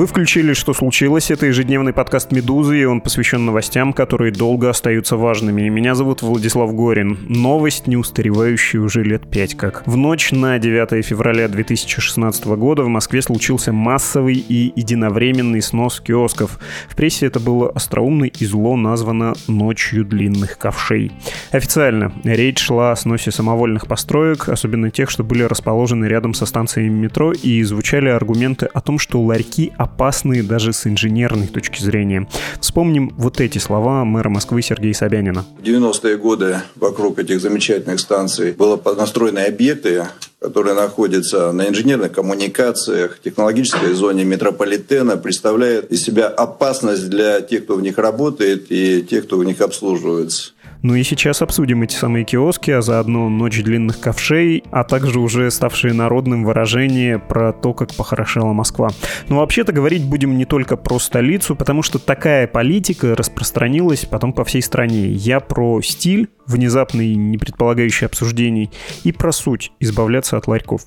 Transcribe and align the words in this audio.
Вы 0.00 0.06
включили 0.06 0.54
«Что 0.54 0.72
случилось?» 0.72 1.30
Это 1.30 1.44
ежедневный 1.44 1.92
подкаст 1.92 2.32
«Медузы», 2.32 2.80
и 2.80 2.84
он 2.86 3.02
посвящен 3.02 3.44
новостям, 3.44 3.92
которые 3.92 4.32
долго 4.32 4.70
остаются 4.70 5.18
важными. 5.18 5.68
Меня 5.68 5.94
зовут 5.94 6.22
Владислав 6.22 6.74
Горин. 6.74 7.18
Новость, 7.28 7.86
не 7.86 7.98
устаревающая 7.98 8.80
уже 8.80 9.04
лет 9.04 9.28
пять 9.30 9.58
как. 9.58 9.82
В 9.86 9.98
ночь 9.98 10.32
на 10.32 10.58
9 10.58 11.04
февраля 11.04 11.48
2016 11.48 12.46
года 12.46 12.82
в 12.82 12.88
Москве 12.88 13.20
случился 13.20 13.74
массовый 13.74 14.36
и 14.36 14.72
единовременный 14.74 15.60
снос 15.60 16.00
киосков. 16.00 16.58
В 16.88 16.96
прессе 16.96 17.26
это 17.26 17.38
было 17.38 17.68
остроумно 17.68 18.24
и 18.24 18.46
зло 18.46 18.76
названо 18.76 19.34
«Ночью 19.48 20.06
длинных 20.06 20.56
ковшей». 20.56 21.12
Официально 21.50 22.10
речь 22.24 22.60
шла 22.60 22.92
о 22.92 22.96
сносе 22.96 23.32
самовольных 23.32 23.86
построек, 23.86 24.48
особенно 24.48 24.90
тех, 24.90 25.10
что 25.10 25.24
были 25.24 25.42
расположены 25.42 26.06
рядом 26.06 26.32
со 26.32 26.46
станциями 26.46 26.88
метро, 26.88 27.32
и 27.32 27.62
звучали 27.64 28.08
аргументы 28.08 28.64
о 28.64 28.80
том, 28.80 28.98
что 28.98 29.20
ларьки 29.20 29.70
опасные 29.90 30.42
даже 30.42 30.72
с 30.72 30.86
инженерной 30.86 31.48
точки 31.48 31.82
зрения. 31.82 32.28
Вспомним 32.60 33.12
вот 33.16 33.40
эти 33.40 33.58
слова 33.58 34.04
мэра 34.04 34.28
Москвы 34.28 34.62
Сергея 34.62 34.94
Собянина. 34.94 35.44
В 35.58 35.62
90-е 35.62 36.16
годы 36.16 36.60
вокруг 36.76 37.18
этих 37.18 37.40
замечательных 37.40 38.00
станций 38.00 38.52
было 38.52 38.80
настроены 38.96 39.40
объекты, 39.40 40.06
которые 40.40 40.74
находятся 40.74 41.52
на 41.52 41.68
инженерных 41.68 42.12
коммуникациях, 42.12 43.18
технологической 43.22 43.92
зоне 43.92 44.24
метрополитена, 44.24 45.16
представляет 45.16 45.92
из 45.92 46.02
себя 46.02 46.28
опасность 46.28 47.10
для 47.10 47.40
тех, 47.40 47.64
кто 47.64 47.74
в 47.74 47.82
них 47.82 47.98
работает 47.98 48.66
и 48.70 49.02
тех, 49.02 49.26
кто 49.26 49.36
в 49.38 49.44
них 49.44 49.60
обслуживается. 49.60 50.52
Ну 50.82 50.94
и 50.94 51.02
сейчас 51.02 51.42
обсудим 51.42 51.82
эти 51.82 51.94
самые 51.94 52.24
киоски, 52.24 52.70
а 52.70 52.80
заодно 52.80 53.28
ночь 53.28 53.62
длинных 53.62 54.00
ковшей, 54.00 54.64
а 54.70 54.84
также 54.84 55.20
уже 55.20 55.50
ставшие 55.50 55.92
народным 55.92 56.44
выражение 56.44 57.18
про 57.18 57.52
то, 57.52 57.74
как 57.74 57.94
похорошела 57.94 58.52
Москва. 58.52 58.88
Но 59.28 59.38
вообще-то 59.38 59.72
говорить 59.72 60.04
будем 60.04 60.38
не 60.38 60.46
только 60.46 60.76
про 60.76 60.98
столицу, 60.98 61.54
потому 61.54 61.82
что 61.82 61.98
такая 61.98 62.46
политика 62.46 63.14
распространилась 63.14 64.06
потом 64.06 64.32
по 64.32 64.44
всей 64.44 64.62
стране. 64.62 65.08
Я 65.08 65.40
про 65.40 65.82
стиль, 65.82 66.28
внезапный, 66.46 67.14
не 67.14 67.36
предполагающий 67.36 68.06
обсуждений, 68.06 68.70
и 69.04 69.12
про 69.12 69.32
суть— 69.32 69.72
избавляться 69.80 70.38
от 70.38 70.46
ларьков. 70.46 70.82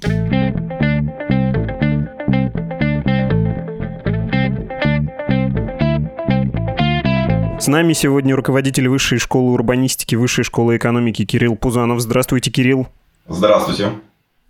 С 7.63 7.67
нами 7.67 7.93
сегодня 7.93 8.35
руководитель 8.35 8.89
Высшей 8.89 9.19
школы 9.19 9.53
урбанистики, 9.53 10.15
Высшей 10.15 10.43
школы 10.43 10.75
экономики 10.75 11.23
Кирилл 11.23 11.55
Пузанов. 11.55 12.01
Здравствуйте, 12.01 12.51
Кирилл. 12.51 12.89
Здравствуйте. 13.25 13.91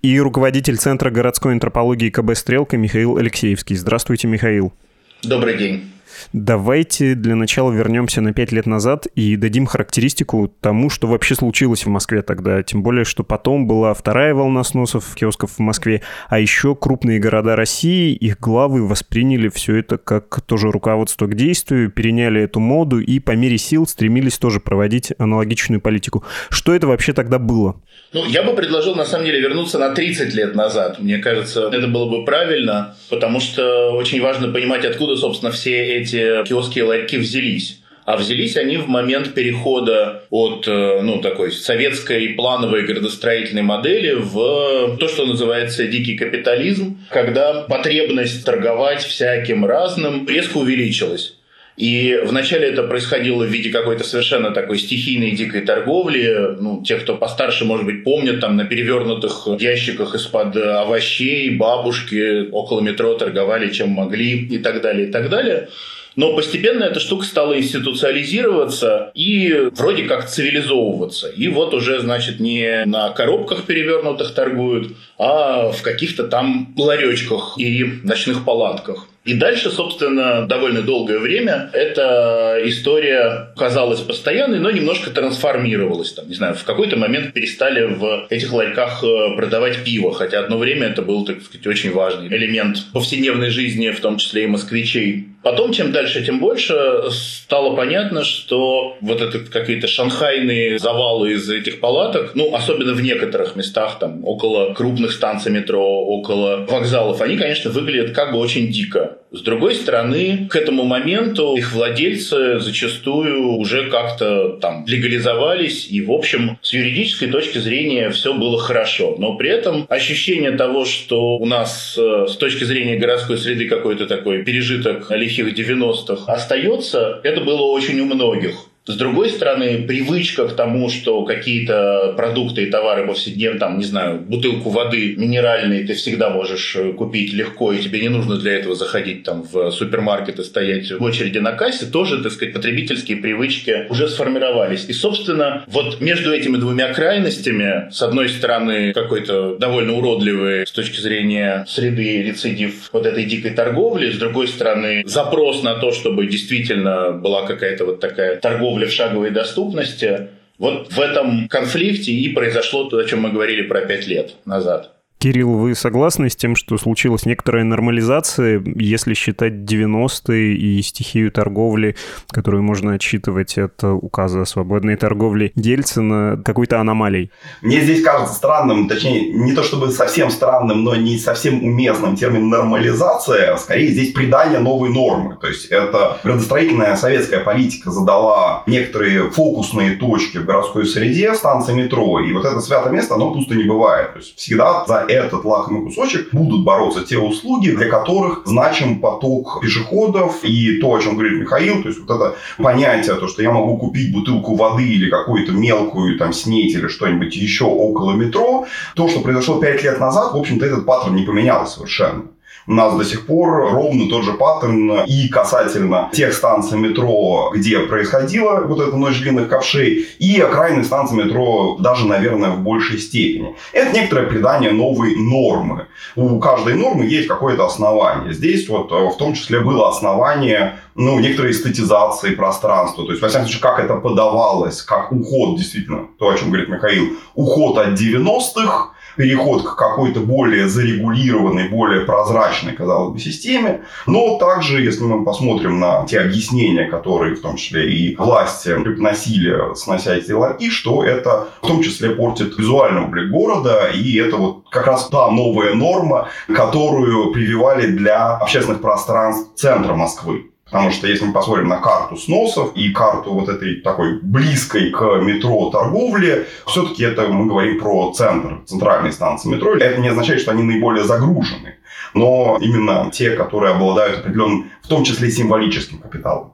И 0.02 0.20
руководитель 0.20 0.78
Центра 0.78 1.12
городской 1.12 1.52
антропологии 1.52 2.10
КБ 2.10 2.36
«Стрелка» 2.36 2.76
Михаил 2.76 3.18
Алексеевский. 3.18 3.76
Здравствуйте, 3.76 4.28
Михаил. 4.28 4.74
Добрый 5.22 5.60
день. 5.60 5.93
Давайте 6.32 7.16
для 7.16 7.36
начала 7.36 7.72
вернемся 7.72 8.22
на 8.22 8.34
пять 8.34 8.52
лет 8.52 8.66
назад 8.66 9.08
и 9.16 9.36
дадим 9.36 9.66
характеристику 9.66 10.54
тому, 10.62 10.90
что 10.90 11.08
вообще 11.08 11.36
случилось 11.36 11.86
в 11.86 11.90
Москве 11.90 12.22
тогда. 12.22 12.62
Тем 12.64 12.84
более, 12.84 13.06
что 13.06 13.24
потом 13.24 13.68
была 13.68 13.94
вторая 13.94 14.34
волна 14.34 14.64
сносов 14.64 15.14
киосков 15.16 15.52
в 15.52 15.60
Москве, 15.60 16.02
а 16.30 16.40
еще 16.40 16.76
крупные 16.76 17.20
города 17.20 17.56
России, 17.56 18.14
их 18.14 18.40
главы 18.40 18.88
восприняли 18.88 19.50
все 19.50 19.78
это 19.78 19.98
как 19.98 20.42
тоже 20.42 20.72
руководство 20.72 21.28
к 21.28 21.36
действию, 21.36 21.92
переняли 21.92 22.42
эту 22.42 22.60
моду 22.60 23.00
и 23.00 23.20
по 23.20 23.32
мере 23.32 23.58
сил 23.58 23.88
стремились 23.88 24.38
тоже 24.38 24.60
проводить 24.60 25.14
аналогичную 25.18 25.82
политику. 25.82 26.24
Что 26.50 26.74
это 26.74 26.88
вообще 26.88 27.14
тогда 27.14 27.40
было? 27.40 27.82
Ну, 28.12 28.26
я 28.26 28.44
бы 28.44 28.54
предложил, 28.56 28.96
на 28.96 29.06
самом 29.06 29.26
деле, 29.26 29.42
вернуться 29.42 29.80
на 29.80 29.90
30 29.90 30.34
лет 30.36 30.56
назад. 30.56 31.00
Мне 31.00 31.18
кажется, 31.18 31.70
это 31.72 31.88
было 31.88 32.10
бы 32.10 32.26
правильно, 32.26 32.96
потому 33.10 33.40
что 33.40 33.92
очень 33.92 34.22
важно 34.22 34.50
понимать, 34.50 34.86
откуда, 34.86 35.16
собственно, 35.16 35.52
все 35.52 35.98
эти 35.98 36.03
киоски 36.12 36.80
и 36.80 36.82
ларьки 36.82 37.18
взялись. 37.18 37.80
А 38.06 38.18
взялись 38.18 38.58
они 38.58 38.78
в 38.78 38.90
момент 38.90 39.34
перехода 39.34 40.24
от 40.30 40.68
э, 40.68 41.02
ну, 41.02 41.22
такой 41.22 41.54
советской 41.54 42.30
плановой 42.30 42.86
градостроительной 42.86 43.62
модели 43.62 44.14
в 44.14 44.98
то, 44.98 45.08
что 45.08 45.26
называется 45.26 45.88
дикий 45.88 46.18
капитализм, 46.18 47.00
когда 47.10 47.62
потребность 47.62 48.44
торговать 48.44 49.04
всяким 49.04 49.66
разным 49.66 50.28
резко 50.28 50.58
увеличилась. 50.58 51.36
И 51.76 52.20
вначале 52.24 52.68
это 52.68 52.84
происходило 52.84 53.44
в 53.44 53.48
виде 53.48 53.72
какой-то 53.72 54.04
совершенно 54.04 54.52
такой 54.52 54.78
стихийной 54.78 55.32
дикой 55.32 55.62
торговли. 55.62 56.56
Ну, 56.60 56.84
те, 56.84 56.98
кто 56.98 57.16
постарше, 57.16 57.66
может 57.66 57.86
быть, 57.86 58.04
помнят, 58.04 58.40
там 58.40 58.56
на 58.56 58.66
перевернутых 58.66 59.48
ящиках 59.60 60.14
из-под 60.16 60.56
овощей 60.56 61.50
бабушки 61.50 62.50
около 62.52 62.82
метро 62.82 63.16
торговали 63.16 63.72
чем 63.72 63.90
могли 63.90 64.40
и 64.46 64.60
так 64.60 64.82
далее, 64.82 65.08
и 65.08 65.12
так 65.12 65.30
далее. 65.30 65.70
Но 66.16 66.36
постепенно 66.36 66.84
эта 66.84 67.00
штука 67.00 67.26
стала 67.26 67.58
институциализироваться 67.58 69.12
и 69.16 69.70
вроде 69.76 70.04
как 70.04 70.30
цивилизовываться. 70.30 71.30
И 71.30 71.48
вот 71.48 71.74
уже, 71.74 72.02
значит, 72.02 72.40
не 72.40 72.86
на 72.86 73.10
коробках 73.10 73.64
перевернутых 73.64 74.34
торгуют, 74.34 74.96
а 75.18 75.72
в 75.72 75.82
каких-то 75.82 76.26
там 76.28 76.74
ларечках 76.78 77.56
и 77.58 77.84
ночных 78.04 78.46
палатках. 78.46 79.08
И 79.26 79.36
дальше, 79.36 79.72
собственно, 79.72 80.46
довольно 80.48 80.82
долгое 80.82 81.20
время 81.20 81.70
эта 81.72 82.60
история 82.66 83.54
казалась 83.56 84.02
постоянной, 84.02 84.60
но 84.60 84.70
немножко 84.70 85.12
трансформировалась. 85.12 86.12
Там, 86.12 86.28
не 86.28 86.36
знаю, 86.36 86.56
в 86.56 86.64
какой-то 86.66 86.98
момент 86.98 87.34
перестали 87.34 87.86
в 87.86 88.28
этих 88.30 88.52
ларьках 88.52 89.02
э, 89.04 89.36
продавать 89.38 89.84
пиво, 89.86 90.14
хотя 90.14 90.40
одно 90.40 90.58
время 90.58 90.88
это 90.88 91.02
был, 91.02 91.24
так 91.24 91.42
сказать, 91.42 91.66
очень 91.68 91.94
важный 91.94 92.28
элемент 92.28 92.80
повседневной 92.92 93.50
жизни, 93.50 93.92
в 93.92 94.02
том 94.02 94.18
числе 94.18 94.44
и 94.44 94.48
москвичей. 94.48 95.28
Потом, 95.42 95.74
чем 95.74 95.92
дальше, 95.92 96.24
тем 96.26 96.40
больше 96.40 96.74
стало 97.12 97.76
понятно, 97.76 98.24
что 98.24 98.98
вот 99.02 99.22
это 99.22 99.40
какие-то 99.40 99.88
шанхайные 99.88 100.80
завалы 100.80 101.34
из 101.34 101.50
этих 101.50 101.82
палаток, 101.82 102.32
ну, 102.34 102.56
особенно 102.56 102.94
в 102.94 103.02
некоторых 103.02 103.58
местах, 103.58 104.00
там, 104.00 104.26
около 104.26 104.74
крупных 104.74 105.12
станций 105.12 105.52
метро, 105.52 105.84
около 105.84 106.66
вокзалов, 106.66 107.22
они, 107.22 107.38
конечно, 107.38 107.72
выглядят 107.72 108.16
как 108.16 108.32
бы 108.32 108.40
очень 108.40 108.70
дико. 108.70 109.13
С 109.32 109.42
другой 109.42 109.76
стороны, 109.76 110.48
к 110.50 110.56
этому 110.56 110.84
моменту 110.84 111.56
их 111.56 111.74
владельцы 111.74 112.60
зачастую 112.60 113.58
уже 113.58 113.90
как-то 113.90 114.58
там 114.62 114.86
легализовались, 114.88 115.88
и, 115.90 116.02
в 116.02 116.12
общем, 116.12 116.60
с 116.62 116.74
юридической 116.74 117.28
точки 117.28 117.58
зрения 117.58 118.10
все 118.10 118.34
было 118.34 118.60
хорошо. 118.60 119.16
Но 119.18 119.36
при 119.36 119.50
этом 119.50 119.86
ощущение 119.90 120.52
того, 120.52 120.86
что 120.86 121.38
у 121.38 121.46
нас 121.46 121.96
э, 121.98 122.28
с 122.30 122.38
точки 122.38 122.64
зрения 122.64 122.98
городской 122.98 123.38
среды 123.38 123.68
какой-то 123.68 124.06
такой 124.06 124.44
пережиток 124.44 125.10
лихих 125.10 125.54
90-х 125.58 126.32
остается, 126.32 127.20
это 127.24 127.42
было 127.42 127.62
очень 127.64 128.00
у 128.00 128.06
многих. 128.06 128.56
С 128.86 128.98
другой 128.98 129.30
стороны, 129.30 129.86
привычка 129.88 130.46
к 130.46 130.58
тому, 130.58 130.90
что 130.90 131.24
какие-то 131.24 132.16
продукты 132.18 132.64
и 132.64 132.66
товары 132.70 133.08
повседневно, 133.08 133.58
там, 133.58 133.78
не 133.78 133.86
знаю, 133.86 134.20
бутылку 134.20 134.72
воды 134.72 135.16
минеральной 135.16 135.86
ты 135.86 135.94
всегда 135.94 136.30
можешь 136.30 136.76
э, 136.76 136.92
купить 136.92 137.32
легко, 137.32 137.72
и 137.72 137.80
тебе 137.80 138.02
не 138.02 138.10
нужно 138.10 138.38
для 138.38 138.52
этого 138.52 138.76
заходить 138.76 139.24
там 139.24 139.44
в 139.50 139.72
супермаркет 139.72 140.40
и 140.40 140.44
стоять 140.44 140.92
в 140.92 141.02
очереди 141.02 141.38
на 141.38 141.54
кассе, 141.54 141.86
тоже, 141.86 142.22
так 142.22 142.34
сказать, 142.34 142.54
потребительские 142.54 143.18
привычки 143.18 143.88
уже 143.90 144.10
сформировались. 144.10 144.84
И, 144.90 144.94
собственно, 144.94 145.64
вот 145.68 146.02
между 146.02 146.34
этими 146.34 146.58
двумя 146.58 146.94
крайностями, 146.94 147.90
с 147.90 148.02
одной 148.02 148.28
стороны, 148.28 148.92
какой-то 148.92 149.56
довольно 149.56 149.94
уродливый 149.94 150.68
с 150.68 150.72
точки 150.74 151.00
зрения 151.00 151.66
среды 151.70 152.22
рецидив 152.22 152.90
вот 152.92 153.06
этой 153.06 153.24
дикой 153.24 153.52
торговли, 153.52 154.12
с 154.12 154.18
другой 154.18 154.50
стороны, 154.50 155.04
запрос 155.06 155.64
на 155.64 155.76
то, 155.76 155.94
чтобы 155.94 156.28
действительно 156.28 157.12
была 157.12 157.46
какая-то 157.46 157.86
вот 157.86 158.02
такая 158.02 158.36
торговля 158.36 158.73
торговля 158.74 158.88
в 158.88 158.92
шаговой 158.92 159.32
доступности, 159.32 160.30
вот 160.58 160.92
в 160.92 161.00
этом 161.00 161.48
конфликте 161.48 162.12
и 162.12 162.34
произошло 162.34 162.90
то, 162.90 162.98
о 162.98 163.06
чем 163.06 163.22
мы 163.22 163.32
говорили 163.32 163.68
про 163.68 163.82
пять 163.82 164.08
лет 164.08 164.36
назад. 164.46 164.96
Кирилл, 165.24 165.54
вы 165.54 165.74
согласны 165.74 166.30
с 166.30 166.36
тем, 166.36 166.58
что 166.58 166.78
случилась 166.78 167.26
некоторая 167.26 167.64
нормализация, 167.64 168.62
если 168.76 169.14
считать 169.14 169.54
90-е 169.54 170.54
и 170.54 170.82
стихию 170.82 171.32
торговли, 171.32 171.96
которую 172.30 172.62
можно 172.62 172.96
отчитывать 172.96 173.58
от 173.58 173.82
указа 173.86 174.42
о 174.42 174.46
свободной 174.46 174.98
торговле 174.98 175.54
Ельцина, 175.56 176.42
какой-то 176.44 176.82
аномалией? 176.82 177.32
Мне 177.62 177.80
здесь 177.80 178.04
кажется 178.04 178.34
странным, 178.34 178.90
точнее, 178.90 179.32
не 179.32 179.54
то 179.54 179.64
чтобы 179.64 179.92
совсем 179.92 180.30
странным, 180.30 180.84
но 180.84 180.94
не 180.98 181.18
совсем 181.18 181.64
уместным 181.64 182.18
термин 182.18 182.50
нормализация, 182.50 183.54
а 183.54 183.58
скорее 183.58 183.94
здесь 183.94 184.12
придание 184.12 184.60
новой 184.60 184.90
нормы. 184.90 185.38
То 185.40 185.48
есть 185.48 185.68
это 185.68 186.18
градостроительная 186.26 186.98
советская 186.98 187.40
политика 187.40 187.92
задала 187.92 188.64
некоторые 188.68 189.32
фокусные 189.32 189.96
точки 189.96 190.40
в 190.40 190.46
городской 190.46 190.86
среде, 190.86 191.34
станции 191.34 191.74
метро, 191.74 192.20
и 192.20 192.34
вот 192.34 192.44
это 192.44 192.60
святое 192.60 192.92
место, 192.92 193.16
оно 193.16 193.34
пусто 193.34 193.56
не 193.56 193.64
бывает. 193.64 194.12
То 194.12 194.20
есть 194.20 194.36
всегда 194.36 194.84
за 194.86 195.06
этот 195.14 195.46
лакомый 195.46 195.84
кусочек 195.86 196.30
будут 196.34 196.64
бороться 196.64 197.04
те 197.04 197.18
услуги, 197.18 197.70
для 197.72 197.90
которых 197.90 198.44
значим 198.46 199.00
поток 199.00 199.62
пешеходов 199.62 200.44
и 200.44 200.80
то, 200.80 200.94
о 200.94 201.00
чем 201.00 201.16
говорит 201.16 201.40
Михаил, 201.40 201.82
то 201.82 201.90
есть 201.90 202.00
вот 202.00 202.16
это 202.16 202.36
понятие, 202.58 203.16
то, 203.16 203.28
что 203.28 203.42
я 203.42 203.52
могу 203.52 203.78
купить 203.78 204.14
бутылку 204.14 204.56
воды 204.56 204.84
или 204.84 205.10
какую-то 205.10 205.52
мелкую 205.52 206.18
там 206.18 206.34
снеть 206.34 206.74
или 206.74 206.88
что-нибудь 206.88 207.36
еще 207.36 207.66
около 207.66 208.14
метро, 208.14 208.66
то, 208.96 209.08
что 209.08 209.22
произошло 209.22 209.60
5 209.60 209.84
лет 209.84 210.00
назад, 210.00 210.34
в 210.34 210.38
общем-то, 210.38 210.66
этот 210.66 210.86
паттерн 210.86 211.16
не 211.16 211.24
поменялся 211.24 211.76
совершенно. 211.76 212.33
У 212.68 212.74
нас 212.74 212.96
до 212.96 213.04
сих 213.04 213.26
пор 213.26 213.72
ровно 213.72 214.10
тот 214.10 214.24
же 214.24 214.34
паттерн 214.34 215.04
и 215.06 215.28
касательно 215.28 216.10
тех 216.14 216.34
станций 216.34 216.78
метро, 216.78 217.52
где 217.54 217.80
происходила 217.80 218.62
вот 218.62 218.80
эта 218.80 218.96
ночь 218.96 219.20
длинных 219.20 219.50
ковшей, 219.50 220.08
и 220.20 220.40
окраинных 220.40 220.86
станций 220.86 221.18
метро 221.18 221.78
даже, 221.80 222.08
наверное, 222.08 222.52
в 222.52 222.60
большей 222.60 223.00
степени. 223.00 223.56
Это 223.74 223.94
некоторое 223.94 224.28
придание 224.28 224.72
новой 224.72 225.16
нормы. 225.16 225.88
У 226.16 226.40
каждой 226.40 226.76
нормы 226.76 227.06
есть 227.06 227.28
какое-то 227.28 227.66
основание. 227.66 228.34
Здесь 228.34 228.70
вот 228.70 228.92
э, 228.92 228.96
в 228.96 229.18
том 229.18 229.34
числе 229.34 229.60
было 229.60 229.90
основание 229.90 230.80
ну, 230.96 231.20
некоторой 231.20 231.52
эстетизации 231.52 232.36
пространства. 232.36 233.06
То 233.06 233.12
есть, 233.12 233.22
во 233.22 233.30
всяком 233.30 233.48
случае, 233.48 233.62
как 233.62 233.80
это 233.80 233.96
подавалось, 233.96 234.82
как 234.82 235.12
уход, 235.12 235.58
действительно, 235.58 236.08
то, 236.20 236.30
о 236.30 236.38
чем 236.38 236.50
говорит 236.50 236.70
Михаил, 236.70 237.14
уход 237.36 237.78
от 237.78 238.00
90-х, 238.00 238.93
переход 239.16 239.64
к 239.64 239.76
какой-то 239.76 240.20
более 240.20 240.68
зарегулированной, 240.68 241.70
более 241.70 242.02
прозрачной, 242.02 242.74
казалось 242.74 243.14
бы, 243.14 243.20
системе. 243.20 243.82
Но 244.08 244.38
также, 244.38 244.82
если 244.82 245.04
мы 245.04 245.24
посмотрим 245.24 245.80
на 245.80 246.06
те 246.06 246.20
объяснения, 246.20 246.86
которые 246.86 247.36
в 247.36 247.42
том 247.42 247.56
числе 247.56 247.92
и 247.92 248.16
власти 248.16 248.74
преподносили, 248.76 249.76
снося 249.76 250.16
эти 250.16 250.32
ларьки, 250.32 250.70
что 250.70 251.04
это 251.04 251.48
в 251.62 251.68
том 251.68 251.82
числе 251.82 252.12
портит 252.12 252.58
визуальный 252.58 253.04
облик 253.04 253.30
города, 253.30 253.88
и 253.94 254.18
это 254.18 254.38
вот 254.38 254.64
как 254.70 254.88
раз 254.88 255.08
та 255.08 255.30
новая 255.30 255.74
норма, 255.74 256.30
которую 256.48 257.32
прививали 257.32 257.88
для 257.88 258.36
общественных 258.38 258.82
пространств 258.82 259.56
центра 259.56 259.94
Москвы. 259.94 260.53
Потому 260.66 260.92
что 260.92 261.08
если 261.08 261.26
мы 261.26 261.34
посмотрим 261.34 261.68
на 261.68 261.78
карту 261.78 262.18
сносов 262.18 262.76
и 262.76 262.92
карту 262.92 263.34
вот 263.34 263.50
этой 263.50 263.82
такой 263.82 264.20
близкой 264.22 264.90
к 264.90 265.02
метро 265.22 265.70
торговли, 265.70 266.48
все-таки 266.66 267.04
это 267.04 267.28
мы 267.28 267.46
говорим 267.46 267.80
про 267.80 268.12
центр, 268.14 268.62
центральной 268.66 269.12
станции 269.12 269.50
метро. 269.50 269.76
Это 269.76 270.00
не 270.02 270.08
означает, 270.08 270.42
что 270.42 270.52
они 270.52 270.64
наиболее 270.64 271.04
загружены, 271.04 271.76
но 272.14 272.58
именно 272.62 273.12
те, 273.12 273.32
которые 273.32 273.74
обладают 273.74 274.20
определенным, 274.20 274.72
в 274.82 274.88
том 274.88 275.04
числе 275.04 275.30
символическим 275.30 276.00
капиталом. 276.00 276.54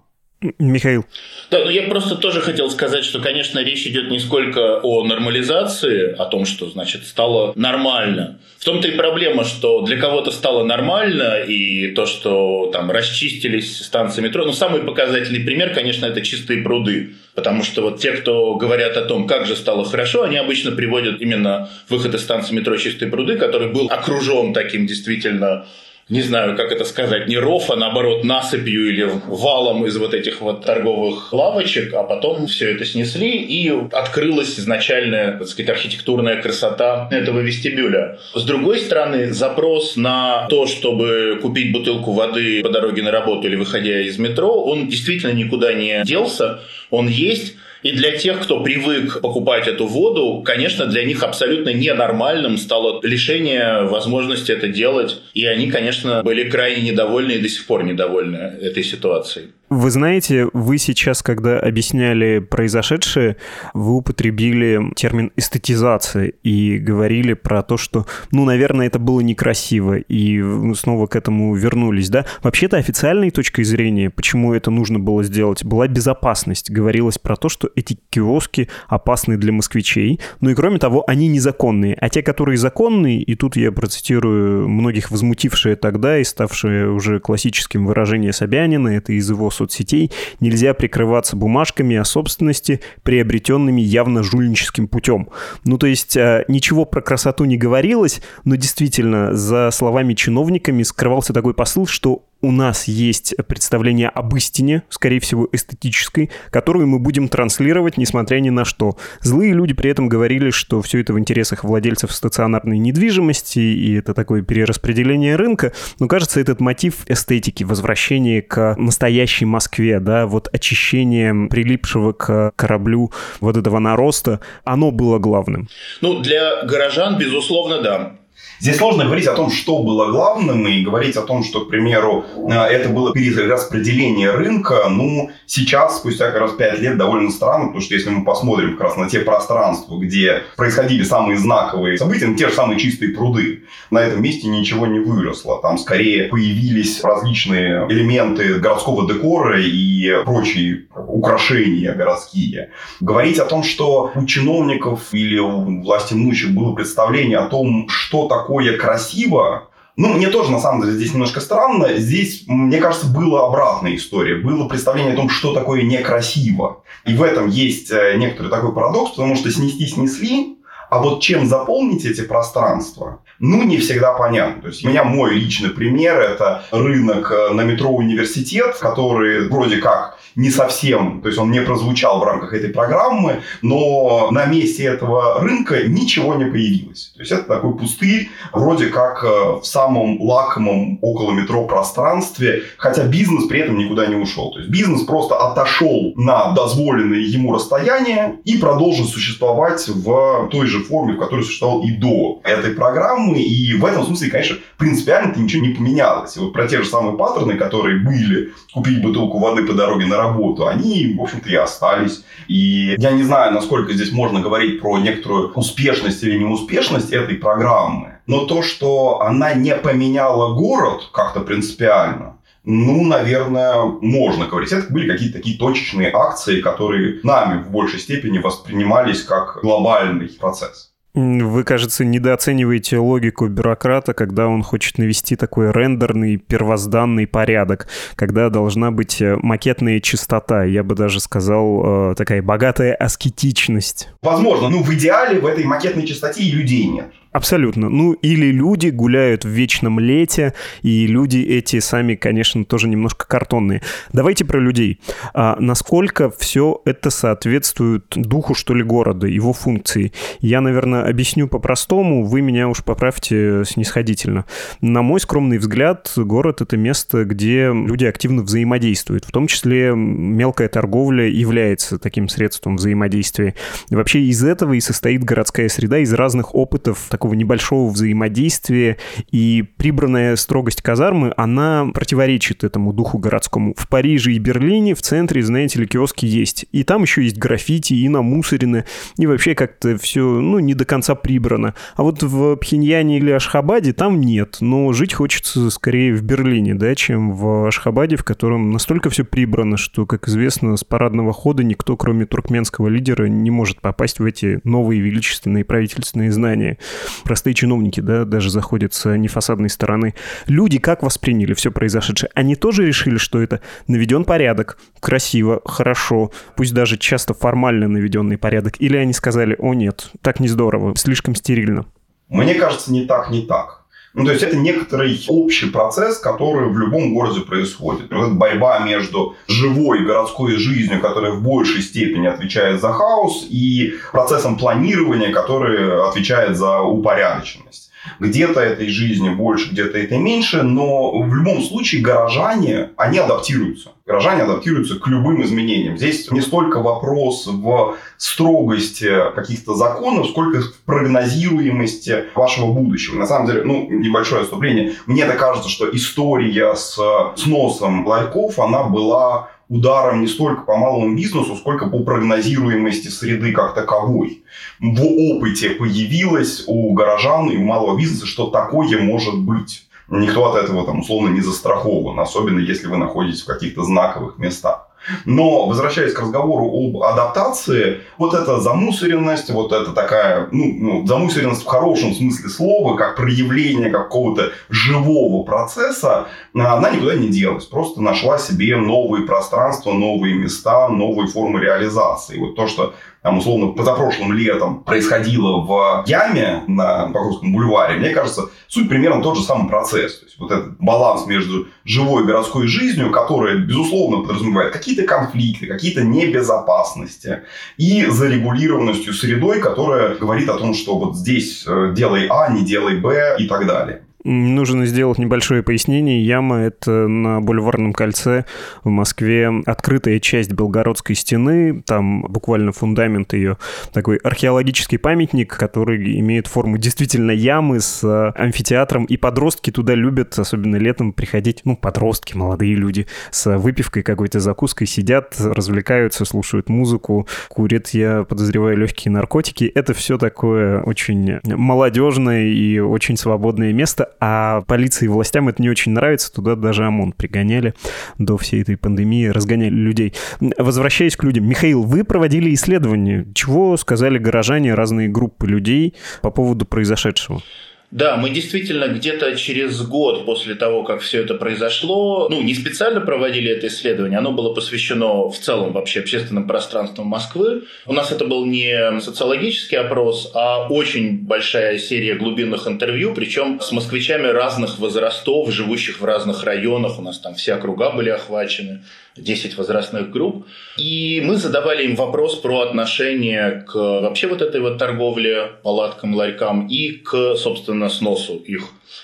Михаил. 0.57 1.05
Да, 1.51 1.65
ну 1.65 1.69
я 1.69 1.83
просто 1.83 2.15
тоже 2.15 2.39
хотел 2.39 2.69
сказать, 2.69 3.03
что, 3.03 3.19
конечно, 3.19 3.59
речь 3.59 3.85
идет 3.85 4.09
не 4.09 4.19
сколько 4.19 4.79
о 4.81 5.03
нормализации, 5.03 6.15
о 6.17 6.25
том, 6.25 6.45
что, 6.45 6.69
значит, 6.69 7.05
стало 7.05 7.51
нормально. 7.55 8.39
В 8.57 8.63
том-то 8.63 8.87
и 8.87 8.95
проблема, 8.95 9.43
что 9.43 9.81
для 9.81 9.97
кого-то 9.97 10.31
стало 10.31 10.63
нормально, 10.63 11.41
и 11.41 11.91
то, 11.91 12.05
что 12.05 12.69
там 12.71 12.89
расчистились 12.89 13.79
станции 13.83 14.21
метро. 14.21 14.45
Ну, 14.45 14.53
самый 14.53 14.81
показательный 14.81 15.41
пример, 15.41 15.73
конечно, 15.73 16.05
это 16.05 16.21
чистые 16.21 16.61
пруды. 16.61 17.15
Потому 17.35 17.63
что 17.63 17.81
вот 17.81 17.99
те, 17.99 18.13
кто 18.13 18.55
говорят 18.55 18.95
о 18.95 19.05
том, 19.05 19.27
как 19.27 19.45
же 19.45 19.55
стало 19.55 19.83
хорошо, 19.83 20.23
они 20.23 20.37
обычно 20.37 20.71
приводят 20.71 21.21
именно 21.21 21.69
выход 21.89 22.13
из 22.15 22.21
станции 22.21 22.53
метро 22.53 22.75
«Чистые 22.77 23.11
пруды», 23.11 23.37
который 23.37 23.69
был 23.69 23.87
окружен 23.89 24.53
таким 24.53 24.87
действительно 24.87 25.65
не 26.09 26.21
знаю, 26.21 26.57
как 26.57 26.71
это 26.71 26.85
сказать, 26.85 27.27
не 27.27 27.37
ров, 27.37 27.69
а 27.69 27.75
наоборот 27.75 28.23
насыпью 28.23 28.89
или 28.89 29.07
валом 29.27 29.85
из 29.85 29.95
вот 29.97 30.15
этих 30.15 30.41
вот 30.41 30.65
торговых 30.65 31.31
лавочек, 31.31 31.93
а 31.93 32.03
потом 32.03 32.47
все 32.47 32.71
это 32.71 32.83
снесли 32.83 33.29
и 33.29 33.71
открылась 33.91 34.59
изначальная, 34.59 35.37
так 35.37 35.47
сказать, 35.47 35.69
архитектурная 35.69 36.41
красота 36.41 37.07
этого 37.11 37.39
вестибюля. 37.39 38.17
С 38.33 38.43
другой 38.43 38.79
стороны, 38.79 39.31
запрос 39.33 39.95
на 39.95 40.47
то, 40.49 40.65
чтобы 40.65 41.37
купить 41.41 41.71
бутылку 41.71 42.13
воды 42.13 42.63
по 42.63 42.69
дороге 42.69 43.03
на 43.03 43.11
работу 43.11 43.47
или 43.47 43.55
выходя 43.55 44.01
из 44.01 44.17
метро, 44.17 44.49
он 44.63 44.87
действительно 44.87 45.31
никуда 45.31 45.73
не 45.73 46.03
делся, 46.05 46.61
он 46.89 47.07
есть, 47.07 47.55
и 47.83 47.91
для 47.91 48.17
тех, 48.17 48.41
кто 48.41 48.61
привык 48.61 49.21
покупать 49.21 49.67
эту 49.67 49.87
воду, 49.87 50.41
конечно, 50.45 50.85
для 50.85 51.05
них 51.05 51.23
абсолютно 51.23 51.73
ненормальным 51.73 52.57
стало 52.57 52.99
лишение 53.03 53.83
возможности 53.83 54.51
это 54.51 54.67
делать. 54.67 55.21
И 55.33 55.45
они, 55.45 55.69
конечно, 55.71 56.21
были 56.23 56.49
крайне 56.49 56.91
недовольны 56.91 57.33
и 57.33 57.39
до 57.39 57.49
сих 57.49 57.65
пор 57.65 57.83
недовольны 57.83 58.37
этой 58.37 58.83
ситуацией. 58.83 59.47
Вы 59.69 59.91
знаете, 59.91 60.47
вы 60.51 60.79
сейчас, 60.79 61.21
когда 61.21 61.59
объясняли 61.59 62.39
произошедшее, 62.39 63.37
вы 63.75 63.97
употребили 63.97 64.81
термин 64.95 65.31
эстетизация 65.35 66.33
и 66.41 66.79
говорили 66.79 67.33
про 67.33 67.61
то, 67.61 67.77
что, 67.77 68.07
ну, 68.31 68.45
наверное, 68.45 68.87
это 68.87 68.97
было 68.97 69.19
некрасиво, 69.19 69.97
и 69.97 70.43
снова 70.73 71.05
к 71.05 71.15
этому 71.15 71.53
вернулись, 71.53 72.09
да? 72.09 72.25
Вообще-то 72.41 72.77
официальной 72.77 73.29
точкой 73.29 73.63
зрения, 73.63 74.09
почему 74.09 74.55
это 74.55 74.71
нужно 74.71 74.97
было 74.97 75.23
сделать, 75.23 75.63
была 75.63 75.87
безопасность. 75.87 76.71
Говорилось 76.71 77.19
про 77.19 77.35
то, 77.35 77.47
что 77.47 77.68
эти 77.75 77.97
киоски 78.09 78.69
опасны 78.87 79.37
для 79.37 79.51
москвичей, 79.51 80.19
ну 80.41 80.49
и 80.49 80.55
кроме 80.55 80.79
того, 80.79 81.03
они 81.07 81.27
незаконные. 81.27 81.95
А 81.99 82.09
те, 82.09 82.21
которые 82.21 82.57
законные, 82.57 83.21
и 83.21 83.35
тут 83.35 83.55
я 83.55 83.71
процитирую 83.71 84.67
многих 84.67 85.11
возмутившие 85.11 85.75
тогда 85.75 86.17
и 86.19 86.23
ставшие 86.23 86.89
уже 86.89 87.19
классическим 87.19 87.85
выражение 87.85 88.33
Собянина, 88.33 88.89
это 88.89 89.13
из 89.13 89.29
его 89.29 89.49
соцсетей, 89.51 90.11
нельзя 90.39 90.73
прикрываться 90.73 91.35
бумажками 91.35 91.95
о 91.95 92.05
собственности, 92.05 92.81
приобретенными 93.03 93.81
явно 93.81 94.23
жульническим 94.23 94.87
путем. 94.87 95.29
Ну, 95.65 95.77
то 95.77 95.87
есть 95.87 96.17
а, 96.17 96.43
ничего 96.47 96.85
про 96.85 97.01
красоту 97.01 97.45
не 97.45 97.57
говорилось, 97.57 98.21
но 98.43 98.55
действительно 98.55 99.35
за 99.35 99.69
словами 99.71 100.13
чиновниками 100.13 100.83
скрывался 100.83 101.33
такой 101.33 101.53
посыл, 101.53 101.87
что 101.87 102.23
у 102.41 102.51
нас 102.51 102.87
есть 102.87 103.35
представление 103.47 104.09
об 104.09 104.35
истине, 104.35 104.83
скорее 104.89 105.19
всего, 105.19 105.47
эстетической, 105.51 106.29
которую 106.51 106.87
мы 106.87 106.99
будем 106.99 107.27
транслировать, 107.27 107.97
несмотря 107.97 108.39
ни 108.39 108.49
на 108.49 108.65
что. 108.65 108.97
Злые 109.21 109.53
люди 109.53 109.73
при 109.73 109.91
этом 109.91 110.07
говорили, 110.07 110.49
что 110.51 110.81
все 110.81 110.99
это 110.99 111.13
в 111.13 111.19
интересах 111.19 111.63
владельцев 111.63 112.11
стационарной 112.11 112.77
недвижимости, 112.77 113.59
и 113.59 113.97
это 113.97 114.13
такое 114.13 114.41
перераспределение 114.41 115.35
рынка. 115.35 115.73
Но, 115.99 116.07
кажется, 116.07 116.39
этот 116.39 116.59
мотив 116.59 117.05
эстетики, 117.07 117.63
возвращение 117.63 118.41
к 118.41 118.75
настоящей 118.77 119.45
Москве, 119.45 119.99
да, 119.99 120.25
вот 120.25 120.49
очищение 120.53 121.49
прилипшего 121.49 122.13
к 122.13 122.53
кораблю 122.55 123.11
вот 123.41 123.57
этого 123.57 123.79
нароста, 123.79 124.39
оно 124.63 124.91
было 124.91 125.19
главным. 125.19 125.67
Ну, 126.01 126.21
для 126.21 126.63
горожан, 126.63 127.17
безусловно, 127.17 127.81
да. 127.81 128.18
Здесь 128.59 128.77
сложно 128.77 129.05
говорить 129.05 129.27
о 129.27 129.35
том, 129.35 129.49
что 129.51 129.81
было 129.81 130.11
главным, 130.11 130.67
и 130.67 130.83
говорить 130.83 131.15
о 131.15 131.21
том, 131.21 131.43
что, 131.43 131.61
к 131.61 131.69
примеру, 131.69 132.25
э, 132.35 132.53
это 132.53 132.89
было 132.89 133.13
перераспределение 133.13 134.31
рынка. 134.31 134.89
Ну, 134.89 135.31
сейчас, 135.45 135.99
спустя 135.99 136.31
как 136.31 136.41
раз 136.41 136.51
5 136.51 136.79
лет, 136.79 136.97
довольно 136.97 137.31
странно, 137.31 137.67
потому 137.67 137.81
что 137.81 137.93
если 137.93 138.09
мы 138.09 138.25
посмотрим 138.25 138.71
как 138.73 138.81
раз 138.81 138.97
на 138.97 139.09
те 139.09 139.21
пространства, 139.21 139.97
где 139.97 140.43
происходили 140.57 141.03
самые 141.03 141.37
знаковые 141.37 141.97
события, 141.97 142.27
ну, 142.27 142.35
те 142.35 142.49
же 142.49 142.53
самые 142.53 142.79
чистые 142.79 143.13
пруды, 143.13 143.63
на 143.91 143.99
этом 143.99 144.21
месте 144.21 144.47
ничего 144.47 144.87
не 144.87 144.99
выросло. 144.99 145.61
Там 145.61 145.77
скорее 145.77 146.25
появились 146.25 147.01
различные 147.01 147.87
элементы 147.89 148.55
городского 148.55 149.07
декора 149.07 149.61
и 149.61 150.23
прочие 150.25 150.87
украшения 151.07 151.93
городские. 151.93 152.71
Говорить 152.99 153.39
о 153.39 153.45
том, 153.45 153.63
что 153.63 154.11
у 154.15 154.25
чиновников 154.25 155.13
или 155.13 155.39
у 155.39 155.81
власти 155.81 156.13
имущих 156.13 156.51
было 156.51 156.73
представление 156.73 157.37
о 157.37 157.47
том, 157.47 157.87
что 157.87 158.27
такое 158.27 158.48
красиво, 158.77 159.69
ну, 159.99 160.13
мне 160.13 160.27
тоже, 160.27 160.49
на 160.49 160.61
самом 160.61 160.81
деле, 160.81 160.93
здесь 160.93 161.11
немножко 161.11 161.41
странно. 161.41 161.97
Здесь, 161.97 162.45
мне 162.47 162.77
кажется, 162.77 163.07
была 163.07 163.47
обратная 163.47 163.97
история. 163.97 164.35
Было 164.35 164.65
представление 164.69 165.11
о 165.11 165.17
том, 165.17 165.27
что 165.27 165.53
такое 165.53 165.81
некрасиво. 165.81 166.83
И 167.05 167.13
в 167.13 167.21
этом 167.21 167.49
есть 167.49 167.91
э, 167.91 168.15
некоторый 168.15 168.47
такой 168.47 168.73
парадокс, 168.73 169.11
потому 169.11 169.35
что 169.35 169.51
снести 169.51 169.85
снесли, 169.87 170.57
а 170.89 170.99
вот 170.99 171.21
чем 171.21 171.45
заполнить 171.45 172.05
эти 172.05 172.21
пространства, 172.21 173.19
ну, 173.39 173.63
не 173.63 173.77
всегда 173.77 174.13
понятно. 174.13 174.61
То 174.61 174.67
есть 174.69 174.85
у 174.85 174.87
меня 174.87 175.03
мой 175.03 175.33
личный 175.35 175.69
пример– 175.69 176.17
это 176.21 176.63
рынок 176.71 177.29
э, 177.31 177.53
на 177.53 177.65
метро 177.65 177.89
«Университет», 177.89 178.77
который 178.79 179.49
вроде 179.49 179.79
как 179.79 180.17
не 180.35 180.49
совсем, 180.49 181.21
то 181.21 181.27
есть 181.27 181.39
он 181.39 181.51
не 181.51 181.61
прозвучал 181.61 182.19
в 182.19 182.23
рамках 182.23 182.53
этой 182.53 182.69
программы, 182.69 183.41
но 183.61 184.29
на 184.31 184.45
месте 184.45 184.83
этого 184.83 185.39
рынка 185.41 185.87
ничего 185.87 186.35
не 186.35 186.45
появилось. 186.45 187.11
То 187.15 187.21
есть 187.21 187.31
это 187.31 187.43
такой 187.43 187.75
пустырь, 187.77 188.29
вроде 188.53 188.87
как 188.87 189.23
э, 189.23 189.27
в 189.61 189.63
самом 189.63 190.21
лакомом 190.21 190.99
около 191.01 191.31
метро 191.31 191.65
пространстве, 191.65 192.63
хотя 192.77 193.03
бизнес 193.03 193.45
при 193.45 193.61
этом 193.61 193.77
никуда 193.77 194.05
не 194.07 194.15
ушел. 194.15 194.51
То 194.51 194.59
есть 194.59 194.71
бизнес 194.71 195.03
просто 195.03 195.35
отошел 195.35 196.13
на 196.15 196.51
дозволенное 196.51 197.19
ему 197.19 197.53
расстояние 197.53 198.39
и 198.45 198.57
продолжил 198.57 199.05
существовать 199.05 199.87
в 199.87 200.49
той 200.51 200.67
же 200.67 200.79
форме, 200.83 201.13
в 201.13 201.19
которой 201.19 201.43
существовал 201.43 201.83
и 201.83 201.91
до 201.91 202.41
этой 202.43 202.71
программы. 202.71 203.39
И 203.39 203.73
в 203.77 203.85
этом 203.85 204.05
смысле, 204.05 204.29
конечно, 204.29 204.57
принципиально-то 204.77 205.39
ничего 205.39 205.65
не 205.65 205.73
поменялось. 205.73 206.37
И 206.37 206.39
вот 206.39 206.53
про 206.53 206.67
те 206.67 206.81
же 206.81 206.89
самые 206.89 207.17
паттерны, 207.17 207.55
которые 207.55 207.99
были, 207.99 208.53
купить 208.73 209.01
бутылку 209.01 209.39
воды 209.39 209.65
по 209.65 209.73
дороге 209.73 210.05
на 210.05 210.17
работу, 210.19 210.67
они, 210.67 211.15
в 211.17 211.21
общем-то, 211.21 211.49
и 211.49 211.55
остались. 211.55 212.23
И 212.47 212.95
я 212.97 213.11
не 213.11 213.23
знаю, 213.23 213.53
насколько 213.53 213.93
здесь 213.93 214.11
можно 214.11 214.39
говорить 214.41 214.81
про 214.81 214.97
некоторую 214.97 215.51
успешность 215.53 216.23
или 216.23 216.37
неуспешность 216.37 217.11
этой 217.11 217.35
программы. 217.35 218.19
Но 218.27 218.45
то, 218.45 218.61
что 218.61 219.21
она 219.21 219.53
не 219.53 219.75
поменяла 219.75 220.53
город 220.53 221.09
как-то 221.13 221.39
принципиально, 221.39 222.37
ну, 222.63 223.03
наверное, 223.03 223.83
можно 224.01 224.45
говорить. 224.45 224.71
Это 224.71 224.91
были 224.93 225.09
какие-то 225.09 225.37
такие 225.37 225.57
точечные 225.57 226.11
акции, 226.13 226.61
которые 226.61 227.19
нами 227.23 227.63
в 227.63 227.71
большей 227.71 227.99
степени 227.99 228.37
воспринимались 228.37 229.23
как 229.23 229.59
глобальный 229.63 230.27
процесс. 230.27 230.91
Вы, 231.15 231.63
кажется, 231.63 232.05
недооцениваете 232.05 232.97
логику 232.99 233.47
бюрократа, 233.47 234.13
когда 234.13 234.47
он 234.47 234.61
хочет 234.61 234.99
навести 234.99 235.35
такой 235.35 235.71
рендерный 235.71 236.37
первозданный 236.37 237.25
порядок, 237.25 237.87
когда 238.15 238.49
должна 238.49 238.91
быть 238.91 239.19
э, 239.19 239.35
макетная 239.41 240.01
чистота, 240.01 240.63
я 240.63 240.83
бы 240.83 240.93
даже 240.93 241.19
сказал, 241.19 242.11
э, 242.11 242.15
такая 242.15 242.43
богатая 242.43 242.93
аскетичность. 242.93 244.09
Возможно, 244.21 244.69
ну 244.69 244.83
в 244.83 244.93
идеале 244.93 245.39
в 245.39 245.47
этой 245.47 245.63
макетной 245.63 246.05
чистоте 246.05 246.43
и 246.43 246.51
людей 246.51 246.85
нет. 246.85 247.11
Абсолютно. 247.31 247.89
Ну, 247.89 248.13
или 248.13 248.47
люди 248.51 248.87
гуляют 248.87 249.45
в 249.45 249.49
вечном 249.49 249.99
лете, 249.99 250.55
и 250.81 251.05
люди 251.05 251.37
эти 251.37 251.79
сами, 251.79 252.15
конечно, 252.15 252.65
тоже 252.65 252.87
немножко 252.87 253.27
картонные. 253.27 253.81
Давайте 254.11 254.45
про 254.45 254.59
людей. 254.59 254.99
А 255.35 255.55
насколько 255.59 256.31
все 256.31 256.81
это 256.85 257.11
соответствует 257.11 258.05
духу, 258.15 258.55
что 258.55 258.73
ли, 258.73 258.83
города, 258.83 259.27
его 259.27 259.53
функции? 259.53 260.11
Я, 260.39 260.61
наверное, 260.61 261.03
объясню 261.03 261.47
по-простому, 261.47 262.25
вы 262.25 262.41
меня 262.41 262.67
уж 262.67 262.83
поправьте 262.83 263.63
снисходительно. 263.63 264.45
На 264.81 265.03
мой 265.03 265.19
скромный 265.19 265.59
взгляд, 265.59 266.11
город— 266.15 266.61
это 266.61 266.77
место, 266.77 267.25
где 267.25 267.71
люди 267.71 268.05
активно 268.05 268.41
взаимодействуют, 268.41 269.25
в 269.25 269.31
том 269.31 269.45
числе 269.45 269.93
мелкая 269.95 270.67
торговля 270.67 271.27
является 271.27 271.99
таким 271.99 272.27
средством 272.27 272.77
взаимодействия. 272.77 273.53
вообще 273.91 274.21
из 274.21 274.43
этого 274.43 274.73
и 274.73 274.79
состоит 274.79 275.23
городская 275.23 275.69
среда, 275.69 275.99
из 275.99 276.11
разных 276.13 276.55
опытов 276.55 277.05
такого 277.19 277.33
небольшого 277.33 277.89
взаимодействия, 277.89 278.95
и 279.29 279.65
прибранная 279.75 280.37
строгость 280.37 280.81
казармы, 280.81 281.33
она 281.35 281.91
противоречит 281.93 282.63
этому 282.63 282.93
духу 282.93 283.17
городскому. 283.17 283.73
В 283.75 283.89
Париже 283.89 284.31
и 284.31 284.39
Берлине 284.39 284.95
в 284.95 285.01
центре, 285.01 285.43
знаете 285.43 285.79
ли, 285.79 285.85
киоски 285.85 286.25
есть. 286.25 286.65
И 286.71 286.83
там 286.83 287.01
еще 287.01 287.21
есть 287.21 287.37
граффити, 287.37 287.93
и 287.93 288.07
намусорены, 288.07 288.85
и 289.17 289.27
вообще 289.27 289.53
как-то 289.53 289.97
все, 289.97 290.21
ну, 290.21 290.59
не 290.59 290.73
до 290.75 290.85
конца 290.85 291.13
прибрано. 291.13 291.75
А 291.97 292.03
вот 292.03 292.23
в 292.23 292.55
Пхеньяне 292.55 293.17
или 293.17 293.31
Ашхабаде 293.31 293.91
там 293.91 294.21
нет, 294.21 294.59
но 294.61 294.93
жить 294.93 295.13
хочется 295.13 295.69
скорее 295.71 296.13
в 296.13 296.21
Берлине, 296.21 296.73
да, 296.73 296.95
чем 296.95 297.33
в 297.33 297.67
Ашхабаде, 297.67 298.15
в 298.15 298.23
котором 298.23 298.71
настолько 298.71 299.09
все 299.09 299.25
прибрано, 299.25 299.75
что, 299.75 300.05
как 300.05 300.29
известно, 300.29 300.77
с 300.77 300.85
парадного 300.85 301.33
хода 301.33 301.65
никто, 301.65 301.97
кроме 301.97 302.25
туркменского 302.25 302.87
лидера, 302.87 303.25
не 303.25 303.51
может 303.51 303.81
попасть 303.81 304.19
в 304.19 304.25
эти 304.25 304.61
новые 304.63 305.01
величественные 305.01 305.65
правительственные 305.65 306.31
знания 306.31 306.77
простые 307.23 307.53
чиновники, 307.53 307.99
да, 307.99 308.25
даже 308.25 308.49
заходят 308.49 308.93
с 308.93 309.09
нефасадной 309.15 309.69
стороны. 309.69 310.15
Люди 310.47 310.79
как 310.79 311.03
восприняли 311.03 311.53
все 311.53 311.71
произошедшее? 311.71 312.29
Они 312.35 312.55
тоже 312.55 312.85
решили, 312.85 313.17
что 313.17 313.41
это 313.41 313.61
наведен 313.87 314.23
порядок, 314.23 314.77
красиво, 314.99 315.61
хорошо, 315.65 316.31
пусть 316.55 316.73
даже 316.73 316.97
часто 316.97 317.33
формально 317.33 317.87
наведенный 317.87 318.37
порядок, 318.37 318.75
или 318.79 318.97
они 318.97 319.13
сказали, 319.13 319.55
о 319.59 319.73
нет, 319.73 320.11
так 320.21 320.39
не 320.39 320.47
здорово, 320.47 320.95
слишком 320.95 321.35
стерильно? 321.35 321.85
Мне 322.27 322.53
кажется, 322.55 322.91
не 322.91 323.05
так, 323.05 323.31
не 323.31 323.41
так. 323.41 323.78
Ну, 324.13 324.25
то 324.25 324.31
есть 324.31 324.43
это 324.43 324.57
некоторый 324.57 325.23
общий 325.27 325.69
процесс, 325.69 326.17
который 326.17 326.69
в 326.69 326.77
любом 326.77 327.13
городе 327.13 327.41
происходит. 327.41 328.11
Эта 328.11 328.27
борьба 328.27 328.79
между 328.79 329.35
живой 329.47 330.03
городской 330.03 330.55
жизнью, 330.55 330.99
которая 330.99 331.33
в 331.33 331.43
большей 331.43 331.81
степени 331.81 332.27
отвечает 332.27 332.81
за 332.81 332.91
хаос, 332.91 333.45
и 333.49 333.93
процессом 334.11 334.57
планирования, 334.57 335.31
который 335.31 336.07
отвечает 336.07 336.57
за 336.57 336.81
упорядоченность. 336.81 337.91
Где-то 338.19 338.59
этой 338.61 338.89
жизни 338.89 339.29
больше, 339.29 339.71
где-то 339.71 339.97
это 339.97 340.17
меньше, 340.17 340.63
но 340.63 341.21
в 341.21 341.35
любом 341.35 341.61
случае 341.61 342.01
горожане, 342.01 342.91
они 342.97 343.19
адаптируются. 343.19 343.91
Горожане 344.09 344.41
адаптируются 344.41 344.99
к 344.99 345.05
любым 345.05 345.43
изменениям. 345.43 345.95
Здесь 345.95 346.31
не 346.31 346.41
столько 346.41 346.81
вопрос 346.81 347.45
в 347.45 347.95
строгости 348.17 349.07
каких-то 349.35 349.75
законов, 349.75 350.29
сколько 350.29 350.61
в 350.61 350.79
прогнозируемости 350.79 352.23
вашего 352.33 352.73
будущего. 352.73 353.19
На 353.19 353.27
самом 353.27 353.45
деле, 353.45 353.61
ну, 353.65 353.87
небольшое 353.87 354.41
отступление. 354.41 354.95
Мне 355.05 355.27
так 355.27 355.37
кажется, 355.37 355.69
что 355.69 355.87
история 355.95 356.73
с 356.73 356.99
сносом 357.35 358.07
ларьков, 358.07 358.57
она 358.57 358.81
была 358.81 359.49
ударом 359.69 360.21
не 360.21 360.27
столько 360.27 360.63
по 360.63 360.75
малому 360.75 361.15
бизнесу, 361.15 361.55
сколько 361.55 361.85
по 361.85 361.99
прогнозируемости 361.99 363.09
среды 363.09 363.51
как 363.51 363.75
таковой. 363.75 364.41
В 364.79 365.03
опыте 365.03 365.69
появилось 365.69 366.63
у 366.65 366.93
горожан 366.93 367.51
и 367.51 367.57
у 367.57 367.63
малого 367.63 367.95
бизнеса, 367.95 368.25
что 368.25 368.47
такое 368.47 368.99
может 368.99 369.37
быть. 369.37 369.85
Никто 370.09 370.51
от 370.51 370.63
этого 370.63 370.85
там 370.85 370.99
условно 370.99 371.29
не 371.29 371.41
застрахован, 371.41 372.19
особенно 372.19 372.59
если 372.59 372.87
вы 372.87 372.97
находитесь 372.97 373.43
в 373.43 373.47
каких-то 373.47 373.83
знаковых 373.83 374.37
местах. 374.37 374.89
Но, 375.25 375.65
возвращаясь 375.65 376.13
к 376.13 376.19
разговору 376.19 376.65
об 376.65 377.01
адаптации, 377.01 378.01
вот 378.17 378.33
эта 378.33 378.59
замусоренность, 378.59 379.49
вот 379.49 379.71
эта 379.71 379.91
такая, 379.91 380.49
ну, 380.51 380.73
ну 380.77 381.07
замусоренность 381.07 381.63
в 381.63 381.67
хорошем 381.67 382.13
смысле 382.13 382.49
слова, 382.49 382.95
как 382.97 383.15
проявление 383.15 383.89
какого-то 383.89 384.51
живого 384.69 385.43
процесса, 385.43 386.27
она 386.53 386.89
никуда 386.89 387.15
не 387.15 387.29
делась. 387.29 387.65
Просто 387.65 388.01
нашла 388.01 388.37
себе 388.37 388.75
новые 388.75 389.25
пространства, 389.25 389.93
новые 389.93 390.35
места, 390.35 390.89
новые 390.89 391.27
формы 391.27 391.61
реализации. 391.61 392.37
Вот 392.37 392.55
то, 392.55 392.67
что 392.67 392.93
там, 393.21 393.37
условно, 393.37 393.73
позапрошлым 393.73 394.33
летом 394.33 394.83
происходило 394.83 395.61
в 395.61 396.05
яме 396.07 396.63
на 396.67 397.07
Покровском 397.07 397.51
бульваре, 397.51 397.99
мне 397.99 398.11
кажется, 398.11 398.49
суть 398.67 398.87
примерно 398.87 399.21
тот 399.21 399.37
же 399.37 399.43
самый 399.43 399.67
процесс. 399.67 400.19
То 400.19 400.25
есть, 400.25 400.39
вот 400.39 400.51
этот 400.51 400.77
баланс 400.79 401.25
между 401.25 401.67
живой 401.83 402.25
городской 402.25 402.67
жизнью, 402.67 403.11
которая, 403.11 403.57
безусловно, 403.57 404.25
подразумевает 404.25 404.71
какие-то 404.71 405.03
конфликты, 405.03 405.67
какие-то 405.67 406.03
небезопасности, 406.03 407.41
и 407.77 408.05
зарегулированностью 408.05 409.13
средой, 409.13 409.59
которая 409.59 410.15
говорит 410.15 410.47
о 410.49 410.57
том, 410.57 410.73
что 410.73 410.97
вот 410.97 411.17
здесь 411.17 411.65
э, 411.67 411.93
делай 411.95 412.27
А, 412.29 412.51
не 412.51 412.63
делай 412.63 412.97
Б 412.97 413.35
и 413.37 413.47
так 413.47 413.67
далее. 413.67 414.03
Нужно 414.25 414.85
сделать 414.85 415.17
небольшое 415.17 415.63
пояснение. 415.63 416.25
Яма— 416.25 416.57
это 416.57 417.07
на 417.07 417.39
Бульварном 417.39 417.93
кольце 417.93 418.43
в 418.83 418.89
Москве 418.89 419.49
открытая 419.65 420.19
часть 420.19 420.51
Белгородской 420.51 421.15
стены. 421.15 421.81
Там 421.85 422.23
буквально 422.23 422.73
фундамент 422.73 423.31
ее. 423.31 423.57
Такой 423.93 424.17
археологический 424.17 424.99
памятник, 424.99 425.55
который 425.55 426.19
имеет 426.19 426.47
форму 426.47 426.77
действительно 426.77 427.31
ямы 427.31 427.79
с 427.79 428.03
э, 428.03 428.31
амфитеатром. 428.35 429.05
И 429.05 429.15
подростки 429.15 429.71
туда 429.71 429.95
любят, 429.95 430.37
особенно 430.37 430.75
летом, 430.75 431.13
приходить. 431.13 431.61
Ну, 431.63 431.77
подростки, 431.77 432.35
молодые 432.35 432.75
люди, 432.75 433.07
с 433.31 433.57
выпивкой 433.57 434.03
какой-то, 434.03 434.41
закуской 434.41 434.85
сидят, 434.85 435.35
развлекаются, 435.39 436.25
слушают 436.25 436.67
музыку, 436.67 437.25
курят, 437.47 437.89
я 437.91 438.25
подозреваю, 438.25 438.75
легкие 438.75 439.13
наркотики. 439.13 439.63
Это 439.63 439.93
все 439.93 440.17
такое 440.17 440.81
очень 440.81 441.39
молодежное 441.45 442.47
и 442.47 442.79
очень 442.79 443.15
свободное 443.15 443.71
место 443.71 444.08
а 444.19 444.61
полиции 444.61 445.05
и 445.05 445.07
властям 445.07 445.49
это 445.49 445.61
не 445.61 445.69
очень 445.69 445.91
нравится, 445.91 446.31
туда 446.31 446.55
даже 446.55 446.85
ОМОН 446.85 447.13
пригоняли 447.13 447.73
до 448.17 448.37
всей 448.37 448.61
этой 448.61 448.77
пандемии, 448.77 449.27
разгоняли 449.27 449.73
людей. 449.73 450.13
Возвращаясь 450.39 451.15
к 451.15 451.23
людям, 451.23 451.47
Михаил, 451.47 451.83
вы 451.83 452.03
проводили 452.03 452.53
исследование, 452.53 453.27
чего 453.33 453.77
сказали 453.77 454.17
горожане, 454.17 454.73
разные 454.73 455.07
группы 455.07 455.47
людей 455.47 455.95
по 456.21 456.31
поводу 456.31 456.65
произошедшего? 456.65 457.41
Да, 457.91 458.17
мы 458.17 458.29
действительно 458.29 458.87
где-то 458.87 459.35
через 459.35 459.81
год 459.81 460.23
после 460.25 460.53
того, 460.53 460.83
как 460.83 461.01
все 461.01 461.21
это 461.21 461.33
произошло, 461.33 462.27
ну, 462.29 462.39
не 462.43 462.53
специально 462.53 463.01
проводили 463.01 463.49
это 463.49 463.65
исследование, 463.65 464.19
оно 464.19 464.31
было 464.31 464.53
посвящено 464.53 465.27
в 465.27 465.39
целом 465.39 465.73
вообще 465.73 466.01
общественным 466.01 466.47
пространствам 466.47 467.07
Москвы. 467.07 467.63
У 467.87 467.93
нас 467.93 468.11
это 468.11 468.25
был 468.25 468.45
не 468.45 469.01
социологический 469.01 469.79
опрос, 469.79 470.31
а 470.35 470.67
очень 470.67 471.17
большая 471.25 471.79
серия 471.79 472.13
глубинных 472.13 472.67
интервью, 472.67 473.15
причем 473.15 473.59
с 473.59 473.71
москвичами 473.71 474.27
разных 474.27 474.77
возрастов, 474.77 475.51
живущих 475.51 475.99
в 475.99 476.05
разных 476.05 476.43
районах. 476.43 476.99
У 476.99 477.01
нас 477.01 477.17
там 477.17 477.33
все 477.33 477.55
округа 477.55 477.89
были 477.89 478.09
охвачены. 478.09 478.83
10 479.17 479.57
возрастных 479.57 480.11
групп. 480.11 480.45
И 480.77 481.21
мы 481.23 481.35
задавали 481.35 481.83
им 481.85 481.95
вопрос 481.95 482.35
про 482.35 482.61
отношение 482.61 483.65
к 483.67 483.75
вообще 483.75 484.27
вот 484.27 484.41
этой 484.41 484.61
вот 484.61 484.77
торговле, 484.77 485.51
палаткам, 485.63 486.15
ларькам 486.15 486.67
и 486.67 486.91
к, 486.91 487.35
собственно, 487.35 487.89
сносу 487.89 488.35
их. 488.35 488.63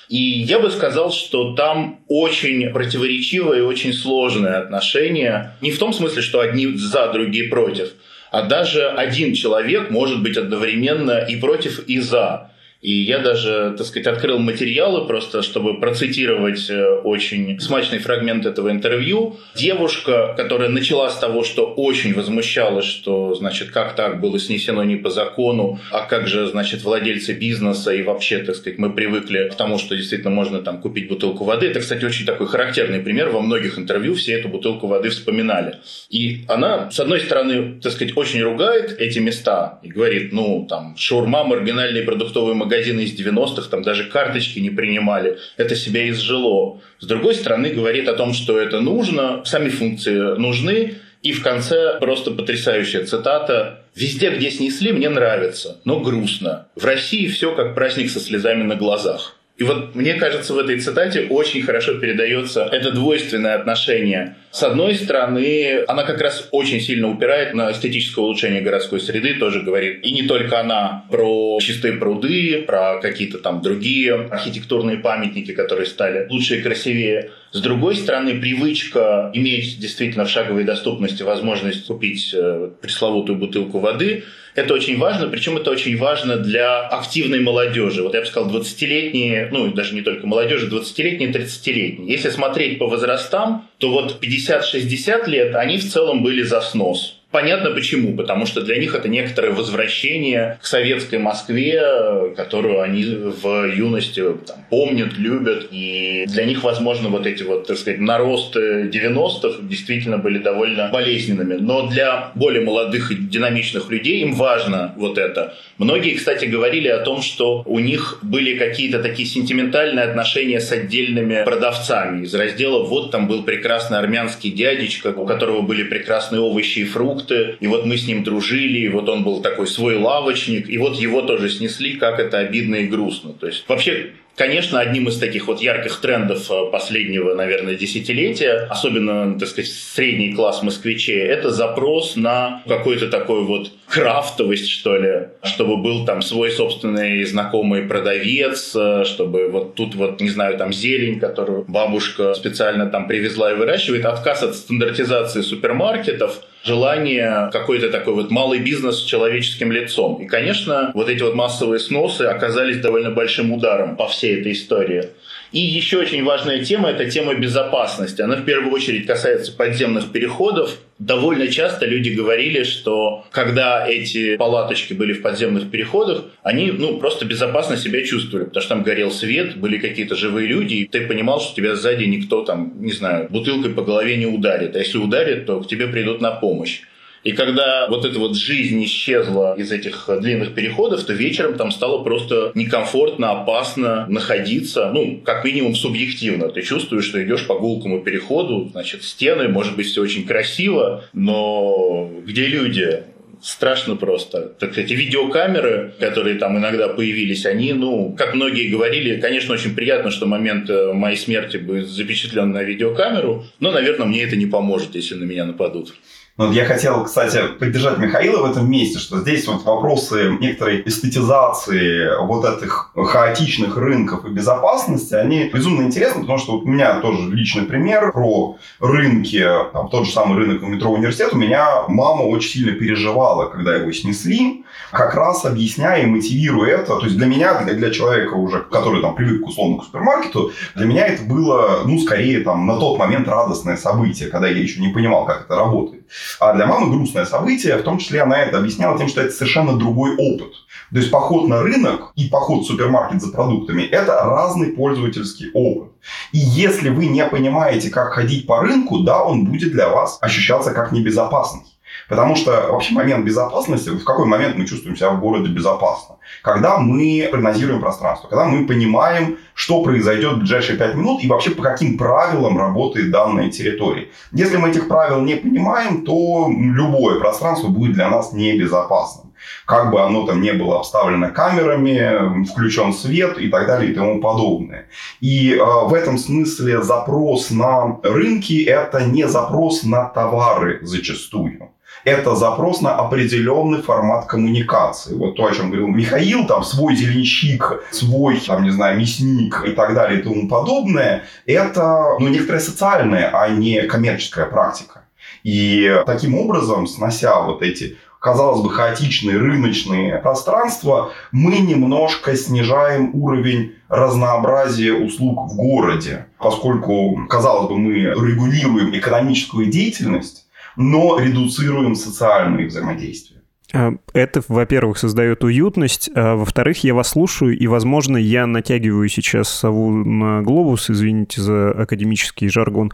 И 0.10 0.18
я 0.18 0.60
бы 0.60 0.70
сказал, 0.72 1.12
что 1.12 1.56
там 1.56 2.00
очень 2.08 2.70
противоречивое 2.70 3.60
и 3.60 3.62
очень 3.62 3.94
сложное 3.94 4.60
отношение. 4.60 5.54
Не 5.62 5.72
в 5.72 5.80
том 5.80 5.94
смысле, 5.94 6.22
что 6.22 6.40
одни 6.40 6.68
за, 6.76 7.12
другие 7.12 7.50
против, 7.50 7.92
а 8.32 8.44
даже 8.44 8.88
один 8.90 9.34
человек 9.34 9.90
может 9.90 10.22
быть 10.22 10.38
одновременно 10.38 11.26
и 11.26 11.36
против, 11.38 11.80
и 11.88 12.00
за. 12.00 12.52
И 12.86 13.02
я 13.02 13.18
даже, 13.18 13.74
так 13.76 13.88
сказать, 13.88 14.06
открыл 14.06 14.38
материалы 14.38 15.08
просто, 15.08 15.42
чтобы 15.42 15.80
процитировать 15.80 16.70
э, 16.70 17.00
очень 17.04 17.60
смачный 17.60 17.98
фрагмент 17.98 18.46
этого 18.46 18.70
интервью. 18.70 19.38
Девушка, 19.56 20.36
которая 20.38 20.70
начала 20.70 21.10
с 21.10 21.18
того, 21.18 21.44
что 21.44 21.66
очень 21.66 22.14
возмущалась, 22.14 22.86
что, 22.86 23.34
значит, 23.34 23.72
как 23.72 23.96
так 23.96 24.22
было 24.22 24.38
снесено 24.38 24.84
не 24.84 24.98
по 24.98 25.10
закону, 25.10 25.80
а 25.90 26.02
как 26.02 26.28
же, 26.28 26.46
значит, 26.46 26.84
владельцы 26.84 27.34
бизнеса 27.34 27.92
и 27.92 28.04
вообще, 28.04 28.38
так 28.38 28.56
сказать, 28.56 28.78
мы 28.78 28.92
привыкли 28.94 29.50
к 29.52 29.56
тому, 29.56 29.80
что 29.80 29.96
действительно 29.96 30.30
можно 30.30 30.60
там 30.60 30.80
купить 30.80 31.08
бутылку 31.10 31.44
воды. 31.44 31.66
Это, 31.66 31.80
кстати, 31.80 32.06
очень 32.06 32.28
такой 32.28 32.46
характерный 32.46 33.00
пример. 33.00 33.30
Во 33.30 33.42
многих 33.42 33.80
интервью 33.80 34.14
все 34.14 34.34
эту 34.34 34.50
бутылку 34.50 34.86
воды 34.86 35.10
вспоминали. 35.10 35.78
И 36.12 36.46
она, 36.48 36.92
с 36.92 37.00
одной 37.00 37.22
стороны, 37.22 37.80
так 37.82 37.94
сказать, 37.94 38.16
очень 38.16 38.44
ругает 38.44 38.96
эти 39.00 39.18
места 39.18 39.80
и 39.82 39.90
говорит, 39.90 40.32
ну, 40.32 40.68
там, 40.70 40.96
шаурма, 40.98 41.44
маргинальные 41.46 42.04
продуктовые 42.04 42.54
магазины, 42.54 42.75
магазины 42.76 43.02
из 43.02 43.20
90-х, 43.20 43.70
там 43.70 43.84
даже 43.84 44.06
карточки 44.06 44.60
не 44.60 44.70
принимали, 44.70 45.38
это 45.58 45.76
себя 45.76 46.10
изжило. 46.10 46.82
С 47.00 47.06
другой 47.06 47.36
стороны, 47.36 47.70
говорит 47.70 48.08
о 48.08 48.14
том, 48.14 48.34
что 48.34 48.60
это 48.60 48.82
нужно, 48.82 49.44
сами 49.46 49.70
функции 49.70 50.38
нужны, 50.38 50.96
и 51.22 51.32
в 51.32 51.42
конце 51.42 51.98
просто 52.00 52.32
потрясающая 52.32 53.04
цитата. 53.06 53.82
«Везде, 53.96 54.30
где 54.30 54.52
снесли, 54.52 54.92
мне 54.92 55.10
нравится, 55.10 55.78
но 55.86 56.00
грустно. 56.00 56.68
В 56.76 56.86
России 56.86 57.28
все 57.28 57.56
как 57.56 57.74
праздник 57.74 58.12
со 58.12 58.20
слезами 58.20 58.64
на 58.64 58.76
глазах». 58.76 59.38
И 59.58 59.64
вот 59.64 59.96
мне 59.96 60.16
кажется, 60.16 60.54
в 60.54 60.60
этой 60.60 60.80
цитате 60.82 61.28
очень 61.30 61.64
хорошо 61.64 61.94
передается 61.94 62.66
это 62.66 62.92
двойственное 62.92 63.56
отношение. 63.56 64.36
С 64.52 64.64
одной 64.64 64.96
стороны, 64.96 65.84
она 65.88 66.04
как 66.04 66.22
раз 66.22 66.48
очень 66.52 66.80
сильно 66.80 67.10
упирает 67.10 67.54
на 67.54 67.72
эстетическое 67.72 68.24
улучшение 68.24 68.62
городской 68.62 69.02
среды, 69.02 69.36
тоже 69.36 69.62
говорит. 69.62 70.06
И 70.06 70.12
не 70.12 70.24
только 70.24 70.60
она 70.60 71.06
про 71.12 71.60
чистые 71.62 71.94
пруды, 71.94 72.64
про 72.66 73.00
какие-то 73.02 73.40
там 73.40 73.62
другие 73.62 74.14
архитектурные 74.14 74.98
памятники, 74.98 75.52
которые 75.52 75.88
стали 75.88 76.28
лучше 76.30 76.60
и 76.60 76.62
красивее. 76.62 77.32
С 77.52 77.62
другой 77.62 77.96
стороны, 77.96 78.40
привычка 78.40 79.30
иметь 79.34 79.80
действительно 79.80 80.26
в 80.26 80.30
шаговой 80.30 80.64
доступности 80.64 81.24
возможность 81.24 81.86
купить 81.88 82.34
э, 82.34 82.70
пресловутую 82.82 83.38
бутылку 83.38 83.80
воды– 83.80 84.24
это 84.56 84.74
очень 84.74 84.98
важно, 84.98 85.28
причем 85.28 85.58
это 85.58 85.70
очень 85.70 85.98
важно 85.98 86.38
для 86.38 86.88
активной 86.88 87.42
молодежи. 87.42 88.02
Вот 88.02 88.14
я 88.14 88.22
бы 88.22 88.26
сказал, 88.26 88.50
20-летние, 88.50 89.50
ну, 89.52 89.72
даже 89.74 89.94
не 89.94 90.02
только 90.02 90.26
молодежи, 90.26 90.70
20-летние, 90.70 91.30
30-летние. 91.30 92.10
Если 92.10 92.30
смотреть 92.30 92.80
по 92.80 92.88
возрастам, 92.88 93.68
то 93.78 93.92
вот 93.92 94.24
50-60 94.24 95.30
лет, 95.30 95.56
они 95.56 95.78
в 95.78 95.92
целом 95.92 96.24
были 96.24 96.44
за 96.44 96.62
снос. 96.62 97.22
Понятно 97.36 97.72
почему, 97.72 98.16
потому 98.16 98.46
что 98.46 98.62
для 98.62 98.78
них 98.78 98.96
это 98.96 99.10
некоторое 99.10 99.52
возвращение 99.52 100.58
к 100.62 100.66
советской 100.66 101.20
Москве, 101.20 102.32
которую 102.34 102.82
они 102.82 103.04
в 103.04 103.66
юности 103.76 104.24
там, 104.48 104.60
помнят, 104.70 105.18
любят, 105.18 105.68
и 105.70 106.24
для 106.30 106.46
них, 106.46 106.64
возможно, 106.64 107.10
вот 107.10 107.28
эти 107.28 107.44
вот, 107.44 107.68
так 107.68 107.78
сказать, 107.78 108.00
наросты 108.00 108.84
90-х 108.84 109.64
действительно 109.64 110.18
были 110.18 110.38
довольно 110.38 110.88
болезненными. 110.94 111.56
Но 111.56 111.88
для 111.88 112.32
более 112.36 112.62
молодых 112.64 113.12
и 113.12 113.16
динамичных 113.16 113.90
людей 113.90 114.22
им 114.22 114.36
важно 114.36 114.94
вот 114.96 115.18
это. 115.18 115.56
Многие, 115.78 116.16
кстати, 116.16 116.46
говорили 116.46 116.88
о 116.88 117.00
том, 117.00 117.22
что 117.22 117.64
у 117.66 117.80
них 117.80 118.20
были 118.22 118.58
какие-то 118.58 119.00
такие 119.04 119.28
сентиментальные 119.28 120.06
отношения 120.06 120.62
с 120.62 120.72
отдельными 120.72 121.44
продавцами 121.44 122.24
из 122.24 122.34
раздела 122.34 122.86
«Вот 122.86 123.12
там 123.12 123.28
был 123.28 123.44
прекрасный 123.44 123.98
армянский 123.98 124.52
дядечка, 124.52 125.10
у 125.10 125.26
которого 125.26 125.64
были 125.64 125.84
прекрасные 125.84 126.40
овощи 126.40 126.80
и 126.80 126.86
фрукты, 126.86 127.25
продукты, 127.26 127.58
и 127.60 127.68
вот 127.68 127.86
мы 127.86 127.98
с 127.98 128.08
ним 128.08 128.24
дружили, 128.24 128.80
и 128.80 128.90
вот 128.90 129.10
он 129.10 129.24
был 129.24 129.42
такой 129.42 129.68
свой 129.68 129.98
лавочник, 129.98 130.70
и 130.70 130.78
вот 130.78 130.96
его 130.96 131.22
тоже 131.22 131.50
снесли, 131.50 131.94
как 131.94 132.20
это 132.20 132.40
обидно 132.40 132.76
и 132.76 132.88
грустно. 132.88 133.34
То 133.34 133.48
есть 133.48 133.66
вообще 133.68 134.12
Конечно, 134.38 134.82
одним 134.82 135.08
из 135.08 135.18
таких 135.18 135.48
вот 135.48 135.62
ярких 135.62 135.96
трендов 136.02 136.52
э, 136.52 136.70
последнего, 136.70 137.34
наверное, 137.36 137.76
десятилетия, 137.76 138.68
особенно, 138.70 139.40
так 139.40 139.48
сказать, 139.48 139.72
средний 139.72 140.34
класс 140.34 140.62
москвичей, 140.62 141.22
это 141.22 141.52
запрос 141.52 142.18
на 142.18 142.62
какую-то 142.68 143.08
такую 143.08 143.46
вот 143.46 143.72
крафтовость, 143.88 144.70
что 144.70 144.98
ли, 144.98 145.28
чтобы 145.44 145.78
был 145.78 146.06
там 146.06 146.22
свой 146.22 146.52
собственный 146.52 147.24
знакомый 147.24 147.84
продавец, 147.84 148.76
э, 148.76 149.04
чтобы 149.06 149.50
вот 149.50 149.76
тут 149.76 149.96
вот, 149.96 150.22
не 150.22 150.30
знаю, 150.30 150.58
там 150.58 150.74
зелень, 150.74 151.20
которую 151.20 151.66
бабушка 151.68 152.34
специально 152.34 152.88
там 152.88 153.08
привезла 153.08 153.52
и 153.52 153.56
выращивает, 153.56 154.06
отказ 154.06 154.44
от 154.44 154.56
стандартизации 154.56 155.42
супермаркетов– 155.42 156.42
желание 156.66 157.50
какой-то 157.52 157.90
такой 157.90 158.16
вот 158.16 158.32
малый 158.32 158.60
бизнес 158.60 159.00
с 159.00 159.04
человеческим 159.04 159.72
лицом. 159.72 160.22
И, 160.22 160.26
конечно, 160.26 160.92
вот 160.94 161.10
эти 161.10 161.22
вот 161.22 161.36
массовые 161.36 161.80
сносы 161.80 162.24
оказались 162.24 162.80
довольно 162.80 163.12
большим 163.12 163.54
ударом 163.54 163.96
по 163.96 164.08
всей 164.08 164.42
этой 164.42 164.54
истории. 164.54 165.10
И 165.52 165.60
еще 165.60 166.00
очень 166.00 166.24
важная 166.24 166.64
тема– 166.64 166.90
это 166.92 167.10
тема 167.10 167.36
безопасности. 167.36 168.22
Она 168.22 168.36
в 168.36 168.46
первую 168.46 168.74
очередь 168.74 169.06
касается 169.06 169.52
подземных 169.52 170.12
переходов. 170.12 170.78
Довольно 171.00 171.48
часто 171.48 171.86
люди 171.86 172.10
говорили, 172.10 172.64
что 172.64 173.26
когда 173.32 173.88
эти 173.88 174.38
палаточки 174.38 174.94
были 174.94 175.14
в 175.14 175.22
подземных 175.22 175.70
переходах, 175.70 176.26
они 176.44 176.72
ну, 176.72 176.98
просто 176.98 177.26
безопасно 177.26 177.78
себя 177.78 178.04
чувствовали, 178.04 178.46
потому 178.46 178.62
что 178.62 178.76
там 178.76 178.84
горел 178.84 179.12
свет, 179.12 179.58
были 179.58 179.78
какие-то 179.78 180.16
живые 180.16 180.48
люди, 180.48 180.76
и 180.76 180.88
ты 180.88 181.08
понимал, 181.08 181.40
что 181.40 181.56
тебя 181.56 181.76
сзади 181.76 182.06
никто 182.06 182.44
там, 182.44 182.74
не 182.82 182.92
знаю, 182.92 183.28
бутылкой 183.30 183.72
по 183.72 183.82
голове 183.82 184.18
не 184.18 184.26
ударит. 184.26 184.76
А 184.76 184.80
если 184.80 184.98
ударит, 184.98 185.46
то 185.46 185.62
к 185.62 185.68
тебе 185.68 185.88
придут 185.88 186.22
на 186.22 186.32
помощь. 186.32 186.82
И 187.26 187.32
когда 187.32 187.88
вот 187.90 188.06
эта 188.06 188.20
вот 188.20 188.38
жизнь 188.38 188.82
исчезла 188.84 189.56
из 189.58 189.72
этих 189.72 190.08
длинных 190.22 190.54
переходов, 190.54 191.04
то 191.04 191.12
вечером 191.12 191.56
там 191.56 191.72
стало 191.72 192.04
просто 192.04 192.52
некомфортно, 192.54 193.32
опасно 193.32 194.06
находиться, 194.08 194.92
ну, 194.94 195.22
как 195.26 195.44
минимум 195.44 195.76
субъективно. 195.76 196.50
Ты 196.50 196.62
чувствуешь, 196.62 197.06
что 197.06 197.22
идешь 197.24 197.48
по 197.48 197.58
гулкому 197.58 198.04
переходу, 198.04 198.70
значит, 198.72 199.04
стены, 199.04 199.48
может 199.48 199.76
быть, 199.76 199.88
все 199.88 200.04
очень 200.04 200.26
красиво, 200.26 201.04
но 201.14 202.12
где 202.26 202.46
люди? 202.46 203.04
страшно 203.42 203.96
просто. 203.96 204.56
Так 204.60 204.78
эти 204.78 204.94
видеокамеры, 204.94 205.94
которые 206.00 206.36
там 206.36 206.58
иногда 206.58 206.88
появились, 206.88 207.46
они, 207.46 207.74
ну, 207.74 208.16
как 208.18 208.34
многие 208.34 208.70
говорили, 208.70 209.20
конечно, 209.20 209.54
очень 209.54 209.76
приятно, 209.76 210.10
что 210.10 210.26
момент 210.26 210.68
э, 210.70 210.94
моей 210.94 211.18
смерти 211.18 211.58
будет 211.58 211.88
запечатлен 211.88 212.52
на 212.52 212.64
видеокамеру, 212.64 213.46
но, 213.60 213.72
наверное, 213.72 214.08
мне 214.08 214.24
это 214.24 214.36
не 214.36 214.48
поможет, 214.48 214.96
если 214.96 215.14
на 215.14 215.26
меня 215.26 215.46
нападут. 215.46 215.94
Ну, 216.38 216.52
я 216.52 216.66
хотел, 216.66 217.06
кстати, 217.06 217.48
поддержать 217.58 217.98
Михаила 217.98 218.46
в 218.46 218.52
этом 218.52 218.70
месте, 218.70 219.00
что 219.00 219.22
здесь 219.22 219.48
вот 219.48 219.64
вопросы 219.64 220.36
некоторой 220.42 220.84
эстетизации 220.86 222.10
вот 222.26 222.44
этих 222.44 222.92
хаотичных 222.94 223.78
рынков 223.78 224.26
и 224.26 224.30
безопасности, 224.30 225.14
они 225.14 225.46
безумно 225.46 225.84
интересны, 225.84 226.20
потому 226.24 226.38
что 226.38 226.58
вот 226.58 226.66
у 226.66 226.68
меня 226.68 227.00
тоже 227.00 227.30
личный 227.30 227.64
пример 227.64 228.12
про 228.12 228.58
рынки, 228.82 229.48
там, 229.72 229.88
тот 229.88 230.06
же 230.08 230.12
самый 230.12 230.38
рынок 230.38 230.62
у 230.62 230.66
метро 230.66 230.92
университет, 230.92 231.30
у 231.32 231.38
меня 231.38 231.84
мама 231.88 232.24
очень 232.24 232.50
сильно 232.50 232.74
переживала, 232.74 233.46
когда 233.46 233.74
его 233.74 233.94
снесли, 233.94 234.66
как 234.92 235.16
раз 235.16 235.46
объясняя 235.46 236.04
и 236.04 236.06
мотивируя 236.06 236.80
это. 236.80 236.98
То 236.98 237.06
есть 237.06 237.16
для 237.16 237.28
меня, 237.28 237.62
для, 237.64 237.76
для 237.76 237.92
человека 237.92 238.34
уже, 238.34 238.60
который 238.60 239.02
там 239.02 239.16
привык 239.16 239.42
к 239.42 239.48
условно 239.48 239.78
к 239.78 239.86
супермаркету, 239.86 240.52
для 240.76 240.86
меня 240.86 241.08
это 241.08 241.24
было, 241.24 241.84
ну, 241.86 241.98
скорее 241.98 242.42
там 242.42 242.66
на 242.66 242.78
тот 242.78 243.00
момент 243.00 243.26
радостное 243.30 243.78
событие, 243.78 244.30
когда 244.30 244.50
я 244.50 244.58
еще 244.58 244.82
не 244.82 244.90
понимал, 244.90 245.26
как 245.26 245.46
это 245.46 245.56
работает. 245.56 246.05
А 246.40 246.54
для 246.54 246.66
мамы 246.66 246.90
грустное 246.96 247.26
событие, 247.26 247.78
в 247.78 247.84
том 247.84 247.98
числе 247.98 248.22
она 248.22 248.42
это 248.42 248.58
объясняла 248.58 248.98
тем, 248.98 249.08
что 249.08 249.22
это 249.22 249.32
совершенно 249.32 249.78
другой 249.78 250.16
опыт. 250.16 250.54
То 250.92 250.98
есть 250.98 251.12
поход 251.12 251.48
на 251.48 251.62
рынок 251.62 252.12
и 252.16 252.28
поход 252.28 252.64
в 252.64 252.68
супермаркет 252.68 253.22
за 253.22 253.32
продуктами– 253.32 253.84
это 253.92 254.24
разный 254.24 254.72
пользовательский 254.72 255.50
опыт. 255.54 255.92
И 256.32 256.38
если 256.38 256.90
вы 256.90 257.08
не 257.08 257.26
понимаете, 257.26 257.90
как 257.90 258.14
ходить 258.14 258.46
по 258.46 258.62
рынку, 258.62 259.00
да, 259.00 259.24
он 259.24 259.46
будет 259.46 259.72
для 259.72 259.90
вас 259.90 260.18
ощущаться 260.22 260.72
как 260.72 260.92
небезопасный. 260.92 261.64
Потому 262.10 262.36
что 262.36 262.68
вообще 262.72 262.94
момент 262.94 263.26
безопасности, 263.26 263.90
в 263.90 264.04
какой 264.04 264.26
момент 264.26 264.56
мы 264.56 264.66
чувствуем 264.66 264.96
себя 264.96 265.10
в 265.10 265.20
городе 265.20 265.50
безопасно? 265.50 266.18
Когда 266.44 266.78
мы 266.78 267.28
прогнозируем 267.32 267.82
пространство, 267.82 268.28
когда 268.28 268.46
мы 268.46 268.68
понимаем, 268.68 269.38
что 269.54 269.82
произойдет 269.82 270.34
в 270.34 270.40
ближайшие 270.40 270.78
5 270.78 270.96
минут 270.96 271.24
и 271.24 271.28
вообще 271.28 271.52
по 271.52 271.64
каким 271.64 271.98
правилам 271.98 272.58
работает 272.58 273.10
данная 273.10 273.50
территория. 273.50 274.10
Если 274.32 274.58
мы 274.58 274.70
этих 274.70 274.88
правил 274.88 275.22
не 275.22 275.36
понимаем, 275.36 276.06
то 276.06 276.50
любое 276.50 277.20
пространство 277.20 277.70
будет 277.70 277.94
для 277.94 278.10
нас 278.10 278.34
небезопасным. 278.34 279.34
Как 279.66 279.92
бы 279.92 280.02
оно 280.02 280.26
там 280.26 280.42
не 280.42 280.54
было 280.54 280.80
обставлено 280.80 281.30
камерами, 281.30 282.46
включен 282.46 282.94
свет 282.94 283.38
и 283.38 283.48
так 283.50 283.68
далее 283.68 283.92
и 283.92 283.94
тому 283.94 284.20
подобное. 284.20 284.88
И 285.22 285.54
э, 285.54 285.64
в 285.64 285.94
этом 285.94 286.18
смысле 286.18 286.82
запрос 286.82 287.52
на 287.52 288.00
рынки 288.04 288.64
это 288.64 289.06
не 289.06 289.28
запрос 289.28 289.84
на 289.84 290.06
товары 290.06 290.80
зачастую 290.82 291.75
это 292.06 292.36
запрос 292.36 292.82
на 292.82 292.96
определенный 292.96 293.82
формат 293.82 294.28
коммуникации. 294.28 295.16
Вот 295.16 295.36
то, 295.36 295.48
о 295.48 295.52
чем 295.52 295.68
говорил 295.68 295.88
Михаил, 295.88 296.46
там 296.46 296.64
свой 296.64 296.96
зеленщик, 296.96 297.84
свой, 297.92 298.40
там, 298.40 298.64
не 298.64 298.70
знаю, 298.70 298.98
мясник 298.98 299.64
и 299.66 299.72
так 299.72 299.96
далее 299.96 300.20
и 300.20 300.24
тому 300.24 300.48
подобное, 300.48 301.24
это, 301.46 302.16
ну, 302.20 302.28
некоторая 302.28 302.62
социальная, 302.62 303.32
а 303.34 303.50
не 303.50 303.82
коммерческая 303.82 304.46
практика. 304.46 305.02
И 305.44 306.02
таким 306.06 306.36
образом, 306.36 306.88
снося 306.88 307.42
вот 307.42 307.62
эти 307.62 307.98
казалось 308.20 308.62
бы, 308.62 308.72
хаотичные 308.72 309.38
рыночные 309.38 310.18
пространства, 310.18 311.12
мы 311.32 311.60
немножко 311.60 312.36
снижаем 312.36 313.12
уровень 313.14 313.76
разнообразия 313.88 314.94
услуг 314.94 315.52
в 315.52 315.56
городе, 315.56 316.26
поскольку, 316.40 317.28
казалось 317.30 317.70
бы, 317.70 317.78
мы 317.78 317.94
регулируем 317.94 318.98
экономическую 318.98 319.68
деятельность, 319.68 320.45
но 320.76 321.20
редуцируем 321.20 321.96
социальные 321.96 322.68
взаимодействия. 322.68 323.35
А, 323.74 323.94
это, 324.14 324.42
во-первых, 324.48 324.98
создает 324.98 325.44
уютность, 325.44 326.10
а 326.14 326.36
во-вторых, 326.36 326.84
я 326.84 326.94
вас 326.94 327.10
слушаю, 327.10 327.58
и, 327.58 327.68
возможно, 327.68 328.18
я 328.18 328.46
натягиваю 328.46 329.10
сейчас 329.10 329.50
сову 329.50 329.92
на 329.92 330.42
глобус, 330.42 330.90
извините 330.90 331.42
за 331.42 331.72
академический 331.72 332.48
жаргон, 332.48 332.92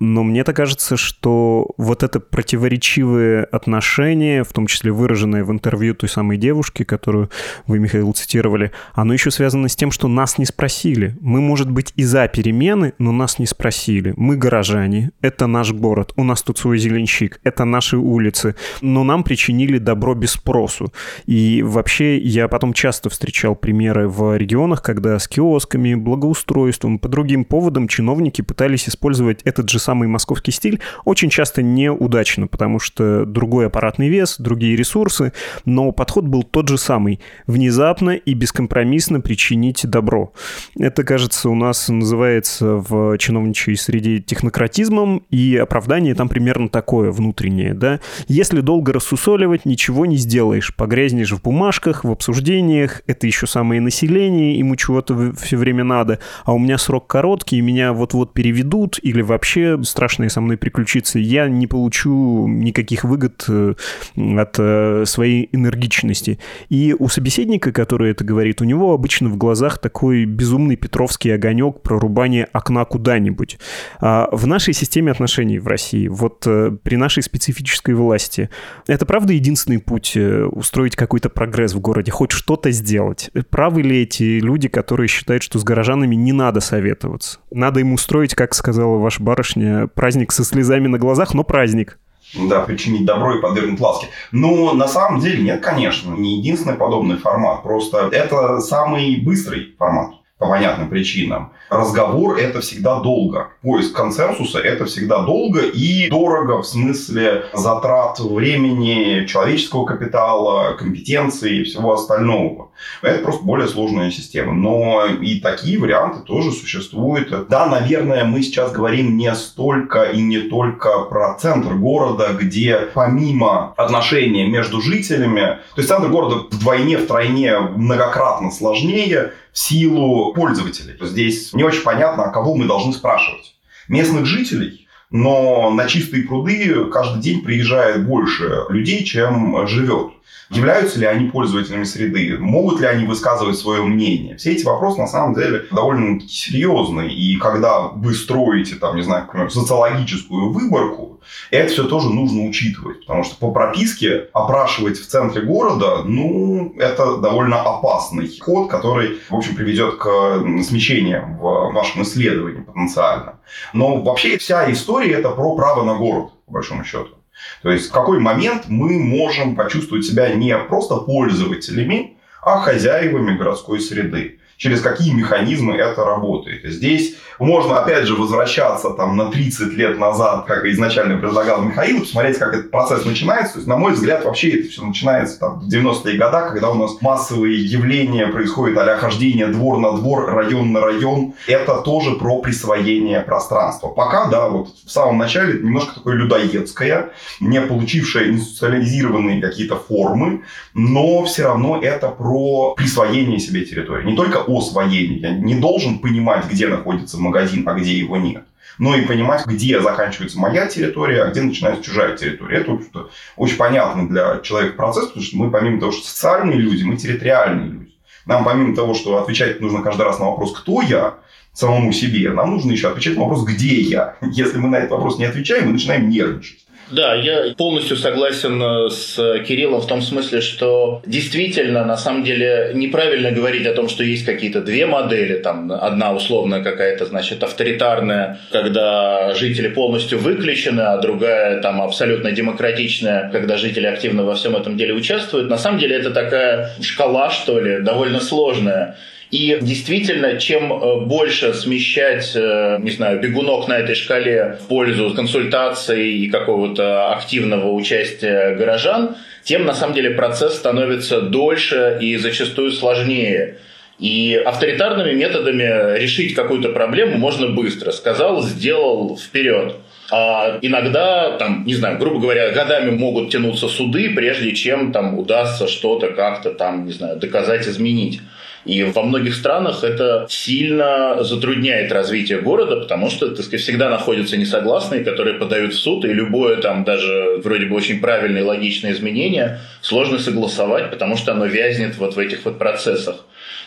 но 0.00 0.22
мне 0.22 0.42
так 0.44 0.56
кажется, 0.56 0.96
что 0.96 1.70
вот 1.76 2.02
это 2.02 2.20
противоречивое 2.20 3.44
отношение, 3.44 4.44
в 4.44 4.52
том 4.52 4.66
числе 4.66 4.92
выраженное 4.92 5.44
в 5.44 5.52
интервью 5.52 5.94
той 5.94 6.08
самой 6.08 6.38
девушки, 6.38 6.84
которую 6.84 7.30
вы, 7.66 7.78
Михаил, 7.78 8.12
цитировали, 8.12 8.72
оно 8.94 9.12
еще 9.12 9.30
связано 9.30 9.68
с 9.68 9.76
тем, 9.76 9.90
что 9.90 10.08
нас 10.08 10.38
не 10.38 10.46
спросили. 10.46 11.16
Мы, 11.20 11.40
может 11.40 11.70
быть, 11.70 11.92
и 11.96 12.04
за 12.04 12.28
перемены, 12.28 12.94
но 12.98 13.12
нас 13.12 13.38
не 13.38 13.46
спросили. 13.46 14.14
Мы 14.16 14.36
горожане, 14.36 15.10
это 15.20 15.46
наш 15.46 15.72
город, 15.72 16.12
у 16.16 16.24
нас 16.24 16.42
тут 16.42 16.58
свой 16.58 16.78
зеленщик, 16.78 17.40
это 17.44 17.64
наши 17.64 17.98
улицы, 17.98 18.54
но 18.80 19.04
нам 19.04 19.22
причинили 19.22 19.78
добро 19.78 20.13
без 20.14 20.32
спросу. 20.32 20.92
И 21.26 21.62
вообще 21.62 22.18
я 22.18 22.48
потом 22.48 22.72
часто 22.72 23.10
встречал 23.10 23.54
примеры 23.54 24.08
в 24.08 24.36
регионах, 24.36 24.82
когда 24.82 25.18
с 25.18 25.28
киосками, 25.28 25.94
благоустройством, 25.94 26.98
по 26.98 27.08
другим 27.08 27.44
поводам 27.44 27.88
чиновники 27.88 28.42
пытались 28.42 28.88
использовать 28.88 29.42
этот 29.44 29.68
же 29.68 29.78
самый 29.78 30.08
московский 30.08 30.52
стиль, 30.52 30.80
очень 31.04 31.30
часто 31.30 31.62
неудачно, 31.62 32.46
потому 32.46 32.78
что 32.78 33.24
другой 33.24 33.66
аппаратный 33.66 34.08
вес, 34.08 34.36
другие 34.38 34.76
ресурсы, 34.76 35.32
но 35.64 35.92
подход 35.92 36.24
был 36.24 36.42
тот 36.42 36.68
же 36.68 36.78
самый. 36.78 37.20
Внезапно 37.46 38.10
и 38.10 38.34
бескомпромиссно 38.34 39.20
причинить 39.20 39.86
добро. 39.86 40.32
Это, 40.78 41.04
кажется, 41.04 41.48
у 41.48 41.54
нас 41.54 41.88
называется 41.88 42.76
в 42.76 43.16
чиновничьей 43.18 43.76
среде 43.76 44.20
технократизмом, 44.20 45.24
и 45.30 45.56
оправдание 45.56 46.14
там 46.14 46.28
примерно 46.28 46.68
такое 46.68 47.10
внутреннее, 47.10 47.74
да. 47.74 48.00
Если 48.28 48.60
долго 48.60 48.92
рассусоливать, 48.92 49.64
ничего 49.64 50.03
не 50.06 50.14
не 50.14 50.18
сделаешь. 50.18 50.74
Погрязнешь 50.74 51.32
в 51.32 51.42
бумажках, 51.42 52.04
в 52.04 52.10
обсуждениях, 52.10 53.02
это 53.08 53.26
еще 53.26 53.46
самое 53.48 53.80
население, 53.80 54.56
ему 54.56 54.76
чего-то 54.76 55.32
все 55.32 55.56
время 55.56 55.82
надо, 55.82 56.20
а 56.44 56.52
у 56.52 56.58
меня 56.58 56.78
срок 56.78 57.08
короткий, 57.08 57.60
меня 57.60 57.92
вот-вот 57.92 58.32
переведут, 58.32 59.00
или 59.02 59.22
вообще 59.22 59.82
страшное 59.82 60.28
со 60.28 60.40
мной 60.40 60.56
приключиться, 60.56 61.18
я 61.18 61.48
не 61.48 61.66
получу 61.66 62.46
никаких 62.46 63.02
выгод 63.02 63.44
э, 63.48 63.74
от 64.16 64.54
э, 64.58 65.04
своей 65.04 65.48
энергичности. 65.50 66.38
И 66.68 66.94
у 66.96 67.08
собеседника, 67.08 67.72
который 67.72 68.12
это 68.12 68.22
говорит, 68.24 68.60
у 68.60 68.64
него 68.64 68.94
обычно 68.94 69.28
в 69.28 69.36
глазах 69.36 69.78
такой 69.78 70.26
безумный 70.26 70.76
петровский 70.76 71.30
огонек 71.30 71.82
про 71.82 71.98
рубание 71.98 72.46
окна 72.52 72.84
куда-нибудь. 72.84 73.58
А 74.00 74.28
в 74.30 74.46
нашей 74.46 74.74
системе 74.74 75.10
отношений 75.10 75.58
в 75.58 75.66
России, 75.66 76.06
вот 76.06 76.44
э, 76.46 76.76
при 76.82 76.94
нашей 76.94 77.24
специфической 77.24 77.94
власти, 77.94 78.48
это 78.86 79.04
правда 79.06 79.32
единственный 79.32 79.80
путь 79.80 79.93
путь 79.94 80.16
э, 80.16 80.44
устроить 80.44 80.96
какой-то 80.96 81.28
прогресс 81.28 81.72
в 81.72 81.80
городе, 81.80 82.10
хоть 82.10 82.32
что-то 82.32 82.72
сделать. 82.72 83.30
Правы 83.48 83.82
ли 83.82 84.02
эти 84.02 84.40
люди, 84.40 84.66
которые 84.66 85.06
считают, 85.06 85.44
что 85.44 85.60
с 85.60 85.62
горожанами 85.62 86.16
не 86.16 86.32
надо 86.32 86.58
советоваться? 86.58 87.38
Надо 87.52 87.78
им 87.78 87.92
устроить, 87.92 88.34
как 88.34 88.54
сказала 88.54 88.98
ваша 88.98 89.22
барышня, 89.22 89.86
праздник 89.86 90.32
со 90.32 90.44
слезами 90.44 90.88
на 90.88 90.98
глазах, 90.98 91.32
но 91.32 91.44
праздник. 91.44 92.00
Да, 92.48 92.62
причинить 92.62 93.06
добро 93.06 93.38
и 93.38 93.40
подвергнуть 93.40 93.78
ласке. 93.78 94.08
Но 94.32 94.72
на 94.72 94.88
самом 94.88 95.20
деле 95.20 95.44
нет, 95.44 95.62
конечно, 95.62 96.12
не 96.14 96.38
единственный 96.38 96.74
подобный 96.74 97.16
формат. 97.16 97.62
Просто 97.62 98.08
это 98.10 98.58
самый 98.58 99.20
быстрый 99.20 99.76
формат 99.78 100.14
по 100.44 100.50
понятным 100.50 100.90
причинам. 100.90 101.52
Разговор– 101.70 102.36
это 102.38 102.60
всегда 102.60 103.00
долго. 103.00 103.48
Поиск 103.62 103.96
консенсуса– 103.96 104.58
это 104.60 104.84
всегда 104.84 105.22
долго 105.22 105.60
и 105.60 106.08
дорого 106.10 106.60
в 106.62 106.66
смысле 106.66 107.46
затрат 107.54 108.20
времени, 108.20 109.26
человеческого 109.26 109.86
капитала, 109.86 110.74
компетенции 110.74 111.60
и 111.60 111.64
всего 111.64 111.94
остального. 111.94 112.68
Это 113.00 113.22
просто 113.22 113.44
более 113.44 113.68
сложная 113.68 114.10
система. 114.10 114.52
Но 114.52 115.06
и 115.06 115.40
такие 115.40 115.78
варианты 115.78 116.20
тоже 116.20 116.52
существуют. 116.52 117.48
Да, 117.48 117.66
наверное, 117.66 118.24
мы 118.24 118.42
сейчас 118.42 118.70
говорим 118.70 119.16
не 119.16 119.34
столько 119.34 120.02
и 120.02 120.20
не 120.20 120.40
только 120.40 121.04
про 121.04 121.34
центр 121.40 121.74
города, 121.74 122.36
где 122.38 122.90
помимо 122.92 123.72
отношений 123.78 124.46
между 124.46 124.82
жителями, 124.82 125.58
то 125.74 125.78
есть 125.78 125.88
центр 125.88 126.08
города 126.08 126.46
вдвойне, 126.50 126.98
втройне 126.98 127.58
многократно 127.58 128.50
сложнее, 128.50 129.32
в 129.54 129.58
силу 129.58 130.33
пользователей. 130.34 130.96
Здесь 131.00 131.52
не 131.52 131.64
очень 131.64 131.82
понятно, 131.82 132.30
кого 132.30 132.54
мы 132.54 132.66
должны 132.66 132.92
спрашивать. 132.92 133.54
Местных 133.88 134.26
жителей, 134.26 134.88
но 135.10 135.70
на 135.70 135.86
чистые 135.86 136.24
пруды 136.24 136.86
каждый 136.86 137.22
день 137.22 137.42
приезжает 137.42 138.06
больше 138.06 138.64
людей, 138.68 139.04
чем 139.04 139.66
живет. 139.66 140.12
Являются 140.50 141.00
ли 141.00 141.06
они 141.06 141.30
пользователями 141.30 141.84
среды? 141.84 142.36
Могут 142.38 142.80
ли 142.80 142.86
они 142.86 143.06
высказывать 143.06 143.56
свое 143.56 143.82
мнение? 143.82 144.36
Все 144.36 144.52
эти 144.52 144.64
вопросы 144.64 145.00
на 145.00 145.06
самом 145.06 145.34
деле 145.34 145.64
довольно 145.70 146.20
серьезные. 146.20 147.14
И 147.14 147.38
когда 147.38 147.88
вы 147.88 148.14
строите, 148.14 148.76
там, 148.76 148.96
не 148.96 149.02
знаю, 149.02 149.28
социологическую 149.50 150.52
выборку, 150.52 151.13
это 151.50 151.72
все 151.72 151.84
тоже 151.84 152.10
нужно 152.10 152.42
учитывать. 152.44 153.00
Потому 153.00 153.24
что 153.24 153.36
по 153.36 153.50
прописке 153.50 154.28
опрашивать 154.32 154.98
в 154.98 155.06
центре 155.06 155.42
города, 155.42 156.02
ну, 156.04 156.74
это 156.78 157.18
довольно 157.18 157.62
опасный 157.62 158.30
ход, 158.38 158.70
который, 158.70 159.18
в 159.28 159.34
общем, 159.34 159.54
приведет 159.54 159.96
к 159.96 160.42
смещениям 160.62 161.38
в 161.38 161.72
вашем 161.72 162.02
исследовании 162.02 162.62
потенциально. 162.62 163.40
Но 163.72 164.00
вообще 164.02 164.38
вся 164.38 164.70
история 164.72 165.12
это 165.12 165.30
про 165.30 165.56
право 165.56 165.84
на 165.84 165.94
город, 165.94 166.30
по 166.46 166.52
большому 166.52 166.84
счету. 166.84 167.14
То 167.62 167.70
есть 167.70 167.88
в 167.88 167.92
какой 167.92 168.20
момент 168.20 168.64
мы 168.68 168.98
можем 168.98 169.56
почувствовать 169.56 170.04
себя 170.04 170.34
не 170.34 170.56
просто 170.56 170.96
пользователями, 170.96 172.16
а 172.42 172.60
хозяевами 172.60 173.36
городской 173.36 173.80
среды 173.80 174.38
через 174.56 174.80
какие 174.80 175.12
механизмы 175.12 175.76
это 175.76 176.04
работает. 176.04 176.64
Здесь 176.64 177.16
можно, 177.38 177.80
опять 177.80 178.06
же, 178.06 178.14
возвращаться 178.14 178.90
там, 178.90 179.16
на 179.16 179.30
30 179.30 179.72
лет 179.74 179.98
назад, 179.98 180.44
как 180.46 180.64
изначально 180.66 181.18
предлагал 181.18 181.62
Михаил, 181.62 182.00
посмотреть, 182.00 182.38
как 182.38 182.54
этот 182.54 182.70
процесс 182.70 183.04
начинается. 183.04 183.54
То 183.54 183.58
есть, 183.58 183.68
на 183.68 183.76
мой 183.76 183.92
взгляд, 183.92 184.24
вообще 184.24 184.50
это 184.50 184.68
все 184.68 184.84
начинается 184.84 185.38
там, 185.38 185.60
в 185.60 185.68
90-е 185.68 186.18
годы, 186.18 186.50
когда 186.50 186.70
у 186.70 186.74
нас 186.74 187.00
массовые 187.00 187.62
явления 187.62 188.28
происходят, 188.28 188.78
а 188.78 188.96
хождение 188.96 189.48
двор 189.48 189.78
на 189.78 189.92
двор, 189.92 190.32
район 190.32 190.72
на 190.72 190.80
район. 190.80 191.34
Это 191.46 191.80
тоже 191.82 192.12
про 192.12 192.38
присвоение 192.38 193.20
пространства. 193.20 193.88
Пока, 193.88 194.26
да, 194.26 194.48
вот 194.48 194.68
в 194.84 194.90
самом 194.90 195.18
начале 195.18 195.60
немножко 195.60 195.96
такое 195.96 196.14
людоедское, 196.14 197.10
не 197.40 197.60
получившее 197.60 198.30
институциализированные 198.30 199.40
какие-то 199.40 199.76
формы, 199.76 200.42
но 200.74 201.24
все 201.24 201.44
равно 201.44 201.80
это 201.80 202.08
про 202.08 202.74
присвоение 202.74 203.38
себе 203.38 203.64
территории. 203.64 204.06
Не 204.06 204.16
только 204.16 204.43
освоение. 204.48 205.18
Я 205.18 205.30
не 205.30 205.54
должен 205.54 205.98
понимать, 205.98 206.46
где 206.50 206.68
находится 206.68 207.18
магазин, 207.18 207.68
а 207.68 207.74
где 207.74 207.98
его 207.98 208.16
нет. 208.16 208.44
Но 208.78 208.96
и 208.96 209.02
понимать, 209.02 209.46
где 209.46 209.80
заканчивается 209.80 210.38
моя 210.38 210.66
территория, 210.66 211.22
а 211.22 211.30
где 211.30 211.42
начинается 211.42 211.84
чужая 211.84 212.16
территория. 212.16 212.58
Это 212.58 212.80
что 212.82 213.10
очень 213.36 213.56
понятно 213.56 214.08
для 214.08 214.40
человека 214.40 214.76
процесс, 214.76 215.06
потому 215.06 215.24
что 215.24 215.36
мы, 215.36 215.50
помимо 215.50 215.78
того, 215.78 215.92
что 215.92 216.06
социальные 216.06 216.58
люди, 216.58 216.82
мы 216.82 216.96
территориальные 216.96 217.68
люди. 217.68 217.92
Нам, 218.26 218.44
помимо 218.44 218.74
того, 218.74 218.94
что 218.94 219.18
отвечать 219.18 219.60
нужно 219.60 219.82
каждый 219.82 220.02
раз 220.02 220.18
на 220.18 220.26
вопрос, 220.26 220.56
кто 220.58 220.82
я, 220.82 221.14
самому 221.52 221.92
себе, 221.92 222.30
нам 222.30 222.50
нужно 222.50 222.72
еще 222.72 222.88
отвечать 222.88 223.14
на 223.14 223.22
вопрос, 223.22 223.44
где 223.44 223.80
я. 223.80 224.16
Если 224.20 224.58
мы 224.58 224.68
на 224.68 224.76
этот 224.76 224.90
вопрос 224.90 225.18
не 225.18 225.24
отвечаем, 225.24 225.66
мы 225.66 225.72
начинаем 225.72 226.08
нервничать. 226.08 226.63
Да, 226.90 227.14
я 227.14 227.54
полностью 227.56 227.96
согласен 227.96 228.62
э, 228.62 228.90
с 228.90 229.16
Кириллом 229.46 229.80
в 229.80 229.86
том 229.86 230.02
смысле, 230.02 230.40
что 230.40 231.02
действительно, 231.06 231.84
на 231.84 231.96
самом 231.96 232.24
деле, 232.24 232.72
неправильно 232.74 233.30
говорить 233.30 233.66
о 233.66 233.74
том, 233.74 233.88
что 233.88 234.04
есть 234.04 234.24
какие-то 234.24 234.60
две 234.60 234.86
модели, 234.86 235.36
там 235.36 235.72
одна 235.72 236.12
условная 236.12 236.62
какая-то, 236.62 237.06
значит, 237.06 237.42
авторитарная, 237.42 238.38
когда 238.52 239.34
жители 239.34 239.68
полностью 239.68 240.18
выключены, 240.18 240.82
а 240.82 240.98
другая 240.98 241.60
там 241.60 241.80
абсолютно 241.80 242.32
демократичная, 242.32 243.30
когда 243.30 243.56
жители 243.56 243.86
активно 243.86 244.24
во 244.24 244.34
всем 244.34 244.54
этом 244.56 244.76
деле 244.76 244.94
участвуют. 244.94 245.48
На 245.48 245.58
самом 245.58 245.78
деле 245.78 245.96
это 245.96 246.10
такая 246.10 246.70
шкала, 246.82 247.30
что 247.30 247.60
ли, 247.60 247.80
довольно 247.80 248.20
сложная. 248.20 248.96
И 249.34 249.58
действительно, 249.60 250.38
чем 250.38 250.72
э, 250.72 251.00
больше 251.06 251.54
смещать, 251.54 252.36
э, 252.36 252.78
не 252.80 252.90
знаю, 252.92 253.18
бегунок 253.18 253.66
на 253.66 253.78
этой 253.78 253.96
шкале 253.96 254.58
в 254.62 254.68
пользу 254.68 255.12
консультаций 255.12 256.08
и 256.18 256.30
какого-то 256.30 257.10
активного 257.10 257.72
участия 257.72 258.54
горожан, 258.54 259.16
тем 259.42 259.64
на 259.64 259.74
самом 259.74 259.92
деле 259.96 260.10
процесс 260.10 260.54
становится 260.54 261.20
дольше 261.20 261.98
и 262.00 262.16
зачастую 262.16 262.70
сложнее. 262.70 263.56
И 263.98 264.40
авторитарными 264.46 265.14
методами 265.14 265.98
решить 265.98 266.36
какую-то 266.36 266.68
проблему 266.68 267.18
можно 267.18 267.48
быстро. 267.48 267.90
Сказал, 267.90 268.40
сделал, 268.40 269.18
вперед. 269.18 269.74
А 270.12 270.58
иногда, 270.62 271.36
там, 271.38 271.64
не 271.66 271.74
знаю, 271.74 271.98
грубо 271.98 272.20
говоря, 272.20 272.52
годами 272.52 272.92
могут 272.92 273.30
тянуться 273.30 273.66
суды, 273.66 274.10
прежде 274.14 274.52
чем 274.52 274.92
там 274.92 275.18
удастся 275.18 275.66
что-то 275.66 276.12
как-то 276.12 276.50
там, 276.50 276.86
не 276.86 276.92
знаю, 276.92 277.16
доказать, 277.16 277.66
изменить. 277.66 278.20
И 278.64 278.82
во 278.82 279.02
многих 279.02 279.34
странах 279.34 279.84
это 279.84 280.26
сильно 280.30 281.22
затрудняет 281.22 281.92
развитие 281.92 282.40
города, 282.40 282.76
потому 282.76 283.10
что, 283.10 283.28
так 283.28 283.44
сказать, 283.44 283.60
всегда 283.60 283.90
находятся 283.90 284.36
несогласные, 284.36 285.04
которые 285.04 285.34
подают 285.34 285.74
в 285.74 285.78
суд, 285.78 286.04
и 286.04 286.08
любое 286.08 286.56
там 286.56 286.84
даже 286.84 287.40
вроде 287.44 287.66
бы 287.66 287.76
очень 287.76 288.00
правильное 288.00 288.40
и 288.40 288.44
логичное 288.44 288.92
изменение 288.92 289.60
сложно 289.82 290.18
согласовать, 290.18 290.90
потому 290.90 291.16
что 291.16 291.32
оно 291.32 291.44
вязнет 291.44 291.96
вот 291.98 292.16
в 292.16 292.18
этих 292.18 292.44
вот 292.44 292.58
процессах. 292.58 293.16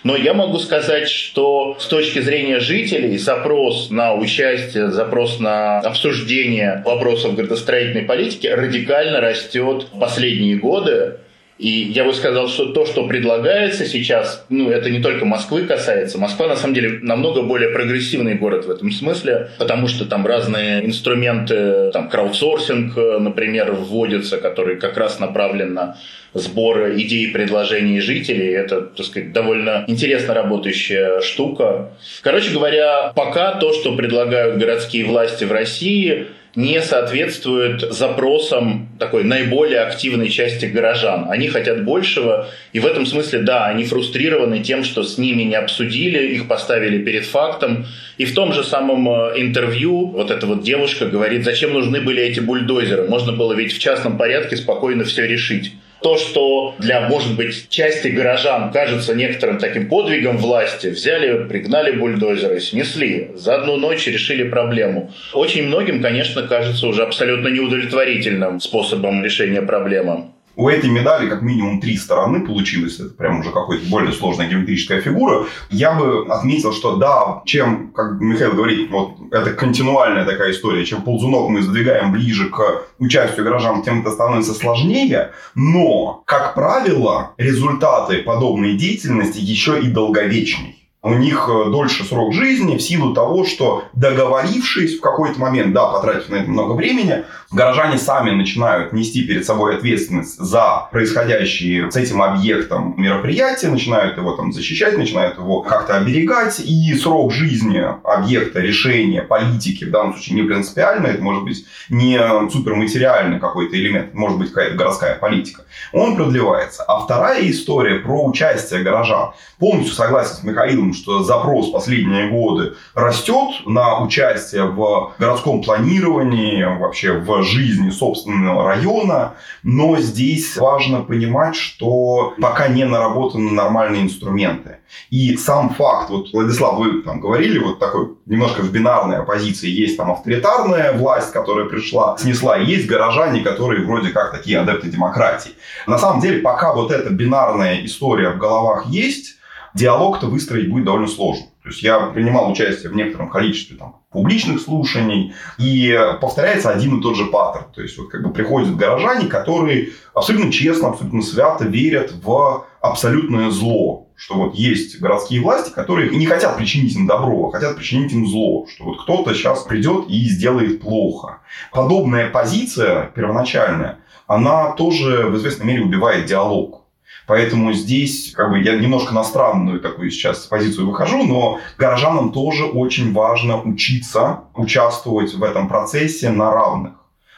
Но 0.03 0.15
я 0.15 0.33
могу 0.33 0.59
сказать, 0.59 1.09
что 1.09 1.75
с 1.79 1.87
точки 1.87 2.19
зрения 2.19 2.59
жителей 2.59 3.17
запрос 3.17 3.89
на 3.89 4.13
участие, 4.13 4.91
запрос 4.91 5.39
на 5.39 5.79
обсуждение 5.79 6.81
вопросов 6.85 7.35
градостроительной 7.35 8.03
политики 8.03 8.47
радикально 8.47 9.21
растет 9.21 9.87
в 9.91 9.99
последние 9.99 10.55
годы. 10.55 11.17
И 11.57 11.69
я 11.69 12.03
бы 12.03 12.13
сказал, 12.13 12.47
что 12.47 12.71
то, 12.71 12.85
что 12.85 13.07
предлагается 13.07 13.85
сейчас, 13.85 14.45
ну, 14.49 14.69
это 14.69 14.89
не 14.91 15.01
только 15.01 15.25
Москвы 15.25 15.63
касается. 15.63 16.19
Москва, 16.19 16.47
на 16.47 16.55
самом 16.55 16.75
деле, 16.75 16.99
намного 17.01 17.41
более 17.41 17.69
прогрессивный 17.69 18.35
город 18.35 18.65
в 18.65 18.69
этом 18.69 18.91
смысле, 18.91 19.49
потому 19.57 19.87
что 19.87 20.05
там 20.05 20.25
разные 20.27 20.85
инструменты, 20.85 21.91
там, 21.91 22.09
краудсорсинг, 22.09 22.95
например, 22.95 23.71
вводится, 23.71 24.37
который 24.37 24.75
как 24.77 24.97
раз 24.97 25.19
направлен 25.19 25.73
на 25.73 25.97
сбор 26.33 26.91
идей 26.91 27.25
и 27.25 27.31
предложений 27.31 28.01
жителей. 28.01 28.51
Это, 28.51 28.81
так 28.81 29.05
сказать, 29.05 29.33
довольно 29.33 29.83
интересно 29.87 30.35
работающая 30.35 31.21
штука. 31.21 31.89
Короче 32.21 32.51
говоря, 32.51 33.13
пока 33.15 33.53
то, 33.53 33.73
что 33.73 33.95
предлагают 33.95 34.57
городские 34.57 35.05
власти 35.05 35.43
в 35.45 35.51
России, 35.51 36.27
не 36.57 36.81
соответствует 36.81 37.81
запросам 37.93 38.89
такой 38.97 39.23
наиболее 39.23 39.81
активной 39.81 40.29
части 40.29 40.65
горожан. 40.65 41.27
Они 41.29 41.49
хотят 41.49 41.85
большего, 41.85 42.49
и 42.73 42.79
в 42.79 42.87
этом 42.87 43.05
смысле, 43.05 43.41
да, 43.43 43.67
они 43.67 43.83
фрустрированы 43.83 44.63
тем, 44.63 44.83
что 44.83 45.03
с 45.03 45.19
ними 45.19 45.43
не 45.43 45.53
обсудили, 45.53 46.33
их 46.33 46.47
поставили 46.47 46.97
перед 46.97 47.25
фактом. 47.27 47.85
И 48.17 48.25
в 48.25 48.33
том 48.33 48.53
же 48.53 48.63
самом 48.63 49.07
э, 49.07 49.33
интервью 49.35 50.07
вот 50.07 50.31
эта 50.31 50.47
вот 50.47 50.63
девушка 50.63 51.05
говорит, 51.05 51.45
зачем 51.45 51.73
нужны 51.73 52.01
были 52.01 52.23
эти 52.23 52.39
бульдозеры, 52.39 53.07
можно 53.07 53.33
было 53.33 53.53
ведь 53.53 53.71
в 53.71 53.77
частном 53.77 54.17
порядке 54.17 54.57
спокойно 54.57 55.03
все 55.03 55.27
решить. 55.27 55.73
То, 56.01 56.17
что 56.17 56.75
для, 56.79 57.01
может 57.01 57.35
быть, 57.35 57.69
части 57.69 58.09
горожан 58.09 58.71
кажется 58.71 59.15
некоторым 59.15 59.57
таким 59.57 59.89
подвигом 59.89 60.37
власти, 60.37 60.87
взяли, 60.87 61.47
пригнали 61.47 61.91
бульдозеры, 61.91 62.59
снесли, 62.59 63.31
за 63.33 63.55
одну 63.55 63.77
ночь 63.77 64.07
решили 64.07 64.43
проблему. 64.43 65.11
Очень 65.33 65.67
многим, 65.67 66.01
конечно, 66.01 66.43
кажется 66.43 66.87
уже 66.87 67.03
абсолютно 67.03 67.47
неудовлетворительным 67.47 68.59
способом 68.59 69.23
решения 69.23 69.61
проблемы. 69.61 70.31
У 70.57 70.67
этой 70.69 70.89
медали 70.89 71.29
как 71.29 71.43
минимум 71.43 71.79
три 71.79 71.95
стороны 71.97 72.43
получилось. 72.43 72.99
Это 72.99 73.09
прям 73.09 73.41
уже 73.41 73.51
какая-то 73.51 73.87
более 73.89 74.11
сложная 74.11 74.49
геометрическая 74.49 75.01
фигура. 75.01 75.45
Я 75.69 75.93
бы 75.93 76.25
отметил, 76.27 76.73
что 76.73 76.95
да, 76.95 77.43
чем, 77.45 77.91
как 77.91 78.19
Михаил 78.19 78.53
говорит, 78.53 78.89
вот 78.89 79.17
это 79.31 79.51
континуальная 79.51 80.25
такая 80.25 80.51
история, 80.51 80.83
чем 80.83 81.03
ползунок 81.03 81.49
мы 81.49 81.61
сдвигаем 81.61 82.11
ближе 82.11 82.49
к 82.49 82.85
участию 82.97 83.45
горожан, 83.45 83.83
тем 83.83 84.01
это 84.01 84.09
становится 84.09 84.55
сложнее. 84.55 85.31
Но, 85.53 86.23
как 86.25 86.55
правило, 86.55 87.33
результаты 87.37 88.23
подобной 88.23 88.73
деятельности 88.73 89.37
еще 89.37 89.79
и 89.79 89.87
долговечней 89.87 90.77
у 91.07 91.13
них 91.13 91.49
э, 91.49 91.69
дольше 91.69 92.03
срок 92.03 92.33
жизни 92.33 92.77
в 92.77 92.81
силу 92.81 93.13
того, 93.13 93.45
что 93.45 93.83
договорившись 93.93 94.97
в 94.97 95.01
какой-то 95.01 95.39
момент, 95.39 95.73
да, 95.73 95.87
потратив 95.87 96.29
на 96.29 96.35
это 96.35 96.49
много 96.49 96.73
времени, 96.73 97.23
горожане 97.51 97.97
сами 97.97 98.31
начинают 98.31 98.93
нести 98.93 99.23
перед 99.23 99.45
собой 99.45 99.77
ответственность 99.77 100.37
за 100.37 100.87
происходящие 100.91 101.89
с 101.91 101.95
этим 101.95 102.21
объектом 102.21 102.93
мероприятия, 102.97 103.69
начинают 103.69 104.17
его 104.17 104.33
там 104.33 104.51
защищать, 104.51 104.97
начинают 104.97 105.37
его 105.37 105.61
как-то 105.61 105.97
оберегать, 105.97 106.59
и 106.59 106.93
срок 106.95 107.31
жизни 107.31 107.83
объекта, 108.03 108.59
решения, 108.59 109.21
политики, 109.21 109.85
в 109.85 109.91
данном 109.91 110.13
случае 110.13 110.41
не 110.41 110.47
принципиально, 110.47 111.07
это 111.07 111.23
может 111.23 111.43
быть 111.43 111.65
не 111.89 112.19
суперматериальный 112.49 113.39
какой-то 113.39 113.75
элемент, 113.77 114.13
может 114.13 114.37
быть 114.37 114.49
какая-то 114.49 114.75
городская 114.75 115.15
политика, 115.15 115.63
он 115.93 116.15
продлевается. 116.15 116.83
А 116.83 116.99
вторая 116.99 117.49
история 117.49 117.99
про 117.99 118.25
участие 118.25 118.83
горожан. 118.83 119.31
Полностью 119.59 119.95
согласен 119.95 120.35
с 120.35 120.43
Михаилом, 120.43 120.93
что 120.93 121.23
запрос 121.23 121.71
последние 121.71 122.29
годы 122.29 122.73
растет 122.93 123.65
на 123.65 123.99
участие 124.01 124.65
в 124.65 125.13
городском 125.17 125.63
планировании, 125.63 126.63
вообще 126.79 127.13
в 127.13 127.36
жизни 127.43 127.89
собственного 127.89 128.63
района, 128.63 129.33
но 129.63 129.97
здесь 129.97 130.57
важно 130.57 131.01
понимать, 131.01 131.55
что 131.55 132.33
пока 132.39 132.67
не 132.67 132.85
наработаны 132.85 133.51
нормальные 133.51 134.03
инструменты. 134.03 134.77
И 135.09 135.35
сам 135.37 135.69
факт, 135.69 136.09
вот, 136.09 136.31
Владислав, 136.33 136.77
вы 136.77 137.01
там 137.01 137.19
говорили, 137.19 137.59
вот 137.59 137.79
такой 137.79 138.15
немножко 138.25 138.61
в 138.61 138.71
бинарной 138.71 139.17
оппозиции 139.17 139.69
есть 139.69 139.97
там 139.97 140.11
авторитарная 140.11 140.93
власть, 140.93 141.31
которая 141.31 141.65
пришла, 141.65 142.17
снесла, 142.17 142.57
и 142.57 142.65
есть 142.65 142.87
горожане, 142.87 143.41
которые 143.41 143.85
вроде 143.85 144.09
как 144.09 144.31
такие 144.31 144.59
адепты 144.59 144.89
демократии. 144.89 145.51
На 145.87 145.97
самом 145.97 146.21
деле, 146.21 146.39
пока 146.39 146.73
вот 146.73 146.91
эта 146.91 147.09
бинарная 147.09 147.85
история 147.85 148.31
в 148.31 148.37
головах 148.37 148.87
есть, 148.87 149.35
диалог-то 149.73 150.27
выстроить 150.27 150.69
будет 150.69 150.85
довольно 150.85 151.07
сложно. 151.07 151.45
То 151.67 151.71
есть 151.71 151.83
я 151.83 151.99
принимал 151.99 152.49
участие 152.49 152.89
в 152.89 152.95
некотором 152.95 153.27
количестве 153.27 153.75
там, 153.75 153.97
публичных 154.09 154.61
слушаний, 154.61 155.33
и 155.57 155.99
повторяется 156.21 156.69
один 156.69 156.97
и 156.97 157.01
тот 157.01 157.17
же 157.17 157.25
паттерн. 157.25 157.65
То 157.75 157.81
есть 157.81 157.97
вот 157.97 158.07
как 158.07 158.23
бы 158.23 158.31
приходят 158.31 158.77
горожане, 158.77 159.27
которые 159.27 159.89
абсолютно 160.13 160.49
честно, 160.49 160.87
абсолютно 160.87 161.21
свято 161.21 161.65
верят 161.65 162.13
в 162.23 162.65
абсолютное 162.79 163.49
зло, 163.49 164.07
что 164.15 164.35
вот 164.35 164.55
есть 164.55 165.01
городские 165.01 165.41
власти, 165.41 165.73
которые 165.73 166.09
не 166.15 166.25
хотят 166.25 166.55
причинить 166.55 166.95
им 166.95 167.05
добро, 167.05 167.49
а 167.49 167.51
хотят 167.51 167.75
причинить 167.75 168.13
им 168.13 168.25
зло, 168.25 168.65
что 168.73 168.85
вот 168.85 169.01
кто-то 169.01 169.33
сейчас 169.33 169.63
придет 169.63 170.05
и 170.07 170.23
сделает 170.23 170.79
плохо. 170.79 171.39
Подобная 171.73 172.29
позиция 172.29 173.11
первоначальная, 173.13 173.99
она 174.25 174.71
тоже 174.71 175.27
в 175.27 175.35
известной 175.35 175.65
мере 175.65 175.81
убивает 175.83 176.27
диалог. 176.27 176.86
Поэтому 177.27 177.73
здесь 177.73 178.31
как 178.33 178.49
бы 178.49 178.59
я 178.59 178.77
немножко 178.77 179.13
на 179.13 179.23
странную 179.23 179.81
такую 179.81 180.09
сейчас 180.11 180.45
позицию 180.45 180.87
выхожу, 180.87 181.23
но 181.23 181.59
горожанам 181.77 182.31
тоже 182.31 182.63
очень 182.63 183.13
важно 183.13 183.61
учиться 183.61 184.45
участвовать 184.55 185.33
в 185.33 185.43
этом 185.43 185.67
процессе 185.67 186.29
на 186.29 186.51
равных. 186.51 186.93